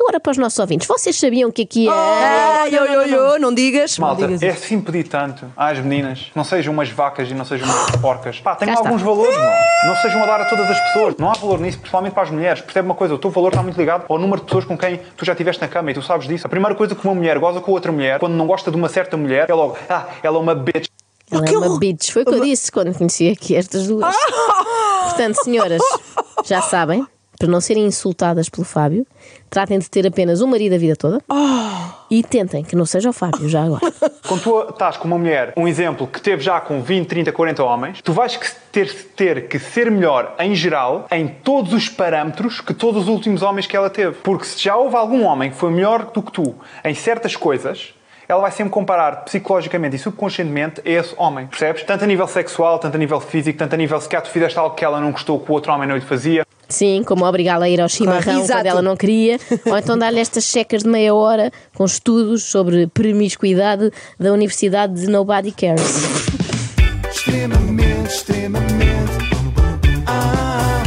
Agora 0.00 0.20
para 0.20 0.30
os 0.30 0.38
nossos 0.38 0.58
ouvintes, 0.58 0.86
vocês 0.86 1.18
sabiam 1.18 1.50
que 1.50 1.62
aqui 1.62 1.88
é. 1.88 1.92
Ai, 1.92 2.78
oi, 2.78 2.96
oi, 2.96 3.14
oi, 3.14 3.38
não 3.38 3.52
digas. 3.52 3.98
Malta, 3.98 4.26
digas 4.26 4.42
é 4.42 4.50
assim 4.50 4.80
pedir 4.80 5.08
tanto 5.08 5.52
às 5.56 5.78
meninas. 5.80 6.30
Não 6.34 6.44
sejam 6.44 6.72
umas 6.72 6.88
vacas 6.88 7.28
e 7.30 7.34
não 7.34 7.44
sejam 7.44 7.66
umas 7.68 7.96
porcas. 7.96 8.38
Pá, 8.38 8.54
tenham 8.54 8.76
alguns 8.78 9.02
valores, 9.02 9.36
não. 9.36 9.88
Não 9.88 9.96
sejam 10.00 10.22
a 10.22 10.26
dar 10.26 10.40
a 10.40 10.44
todas 10.44 10.70
as 10.70 10.80
pessoas. 10.80 11.16
Não 11.18 11.28
há 11.30 11.34
valor 11.34 11.58
nisso, 11.58 11.78
principalmente 11.78 12.12
para 12.12 12.22
as 12.22 12.30
mulheres. 12.30 12.62
Percebe 12.62 12.86
uma 12.86 12.94
coisa, 12.94 13.14
o 13.14 13.18
teu 13.18 13.30
valor 13.30 13.48
está 13.48 13.62
muito 13.62 13.76
ligado 13.76 14.04
ao 14.08 14.18
número 14.18 14.40
de 14.40 14.46
pessoas 14.46 14.64
com 14.64 14.78
quem 14.78 15.00
tu 15.16 15.24
já 15.24 15.32
estiveste 15.32 15.60
na 15.60 15.68
cama 15.68 15.90
e 15.90 15.94
tu 15.94 16.02
sabes 16.02 16.28
disso. 16.28 16.46
A 16.46 16.50
primeira 16.50 16.76
coisa 16.76 16.94
que 16.94 17.04
uma 17.04 17.14
mulher 17.14 17.38
goza 17.38 17.60
com 17.60 17.72
outra 17.72 17.90
mulher, 17.90 18.20
quando 18.20 18.34
não 18.34 18.46
gosta 18.46 18.70
de 18.70 18.76
uma 18.76 18.88
certa 18.88 19.16
mulher, 19.16 19.50
é 19.50 19.54
logo, 19.54 19.76
ah, 19.88 20.06
ela 20.22 20.36
é 20.36 20.40
uma 20.40 20.54
bitch. 20.54 20.86
Ela 21.30 21.44
é 21.44 21.58
uma 21.58 21.78
bitch. 21.78 22.10
Foi 22.10 22.22
o 22.22 22.24
que 22.24 22.34
eu 22.34 22.40
disse 22.40 22.70
quando 22.70 22.94
conheci 22.96 23.28
aqui 23.30 23.56
estas 23.56 23.88
duas. 23.88 24.14
Portanto, 25.04 25.42
senhoras, 25.42 25.82
já 26.44 26.62
sabem, 26.62 27.04
para 27.38 27.48
não 27.48 27.60
serem 27.60 27.86
insultadas 27.86 28.48
pelo 28.48 28.64
Fábio, 28.64 29.06
tratem 29.48 29.78
de 29.78 29.88
ter 29.88 30.06
apenas 30.06 30.40
um 30.40 30.46
marido 30.48 30.74
a 30.74 30.78
vida 30.78 30.96
toda 30.96 31.22
e 32.10 32.22
tentem 32.22 32.64
que 32.64 32.74
não 32.74 32.84
seja 32.84 33.10
o 33.10 33.12
Fábio, 33.12 33.48
já 33.48 33.62
agora. 33.62 33.92
Quando 34.26 34.42
tu 34.42 34.60
estás 34.70 34.96
com 34.96 35.06
uma 35.06 35.18
mulher, 35.18 35.52
um 35.56 35.68
exemplo, 35.68 36.06
que 36.06 36.20
teve 36.20 36.42
já 36.42 36.60
com 36.60 36.82
20, 36.82 37.06
30, 37.06 37.32
40 37.32 37.64
homens, 37.64 38.02
tu 38.02 38.12
vais 38.12 38.38
ter, 38.72 38.92
ter 39.14 39.46
que 39.46 39.58
ser 39.58 39.90
melhor 39.90 40.34
em 40.38 40.54
geral, 40.54 41.06
em 41.10 41.28
todos 41.28 41.72
os 41.72 41.88
parâmetros, 41.88 42.60
que 42.60 42.74
todos 42.74 43.02
os 43.02 43.08
últimos 43.08 43.42
homens 43.42 43.66
que 43.66 43.76
ela 43.76 43.88
teve. 43.88 44.16
Porque 44.22 44.44
se 44.44 44.62
já 44.62 44.76
houve 44.76 44.96
algum 44.96 45.22
homem 45.22 45.50
que 45.50 45.56
foi 45.56 45.70
melhor 45.70 46.10
do 46.12 46.22
que 46.22 46.32
tu 46.32 46.54
em 46.84 46.94
certas 46.94 47.36
coisas, 47.36 47.94
ela 48.28 48.42
vai 48.42 48.50
sempre 48.50 48.70
comparar 48.70 49.24
psicologicamente 49.24 49.96
e 49.96 49.98
subconscientemente 49.98 50.82
a 50.84 50.90
esse 50.90 51.14
homem, 51.16 51.46
percebes? 51.46 51.82
Tanto 51.84 52.04
a 52.04 52.06
nível 52.06 52.26
sexual, 52.26 52.78
tanto 52.78 52.96
a 52.96 52.98
nível 52.98 53.20
físico, 53.20 53.58
tanto 53.58 53.74
a 53.74 53.76
nível 53.78 53.98
se 54.00 54.08
calhar 54.08 54.22
tu 54.22 54.30
fizeste 54.30 54.58
algo 54.58 54.74
que 54.74 54.84
ela 54.84 55.00
não 55.00 55.12
gostou, 55.12 55.40
que 55.40 55.50
o 55.50 55.54
outro 55.54 55.72
homem 55.72 55.88
não 55.88 55.94
lhe 55.94 56.02
fazia. 56.02 56.46
Sim, 56.68 57.02
como 57.02 57.24
obrigá-la 57.24 57.64
a 57.64 57.68
ir 57.68 57.80
ao 57.80 57.88
chimarrão 57.88 58.42
Exato. 58.42 58.60
quando 58.60 58.66
ela 58.66 58.82
não 58.82 58.96
queria, 58.96 59.38
ou 59.64 59.78
então 59.78 59.96
dar-lhe 59.96 60.20
estas 60.20 60.44
checas 60.44 60.82
de 60.82 60.88
meia 60.88 61.14
hora 61.14 61.50
com 61.74 61.84
estudos 61.84 62.44
sobre 62.44 62.86
promiscuidade 62.88 63.90
da 64.20 64.32
Universidade 64.32 65.00
de 65.00 65.06
Nobody 65.06 65.50
Cares. 65.50 66.04
Extremamente, 67.10 68.10
extremamente. 68.10 69.18
Ah, 70.06 70.82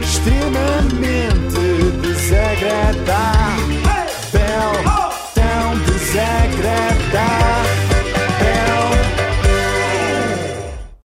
extremamente 0.00 1.58
desagradável. 2.02 3.39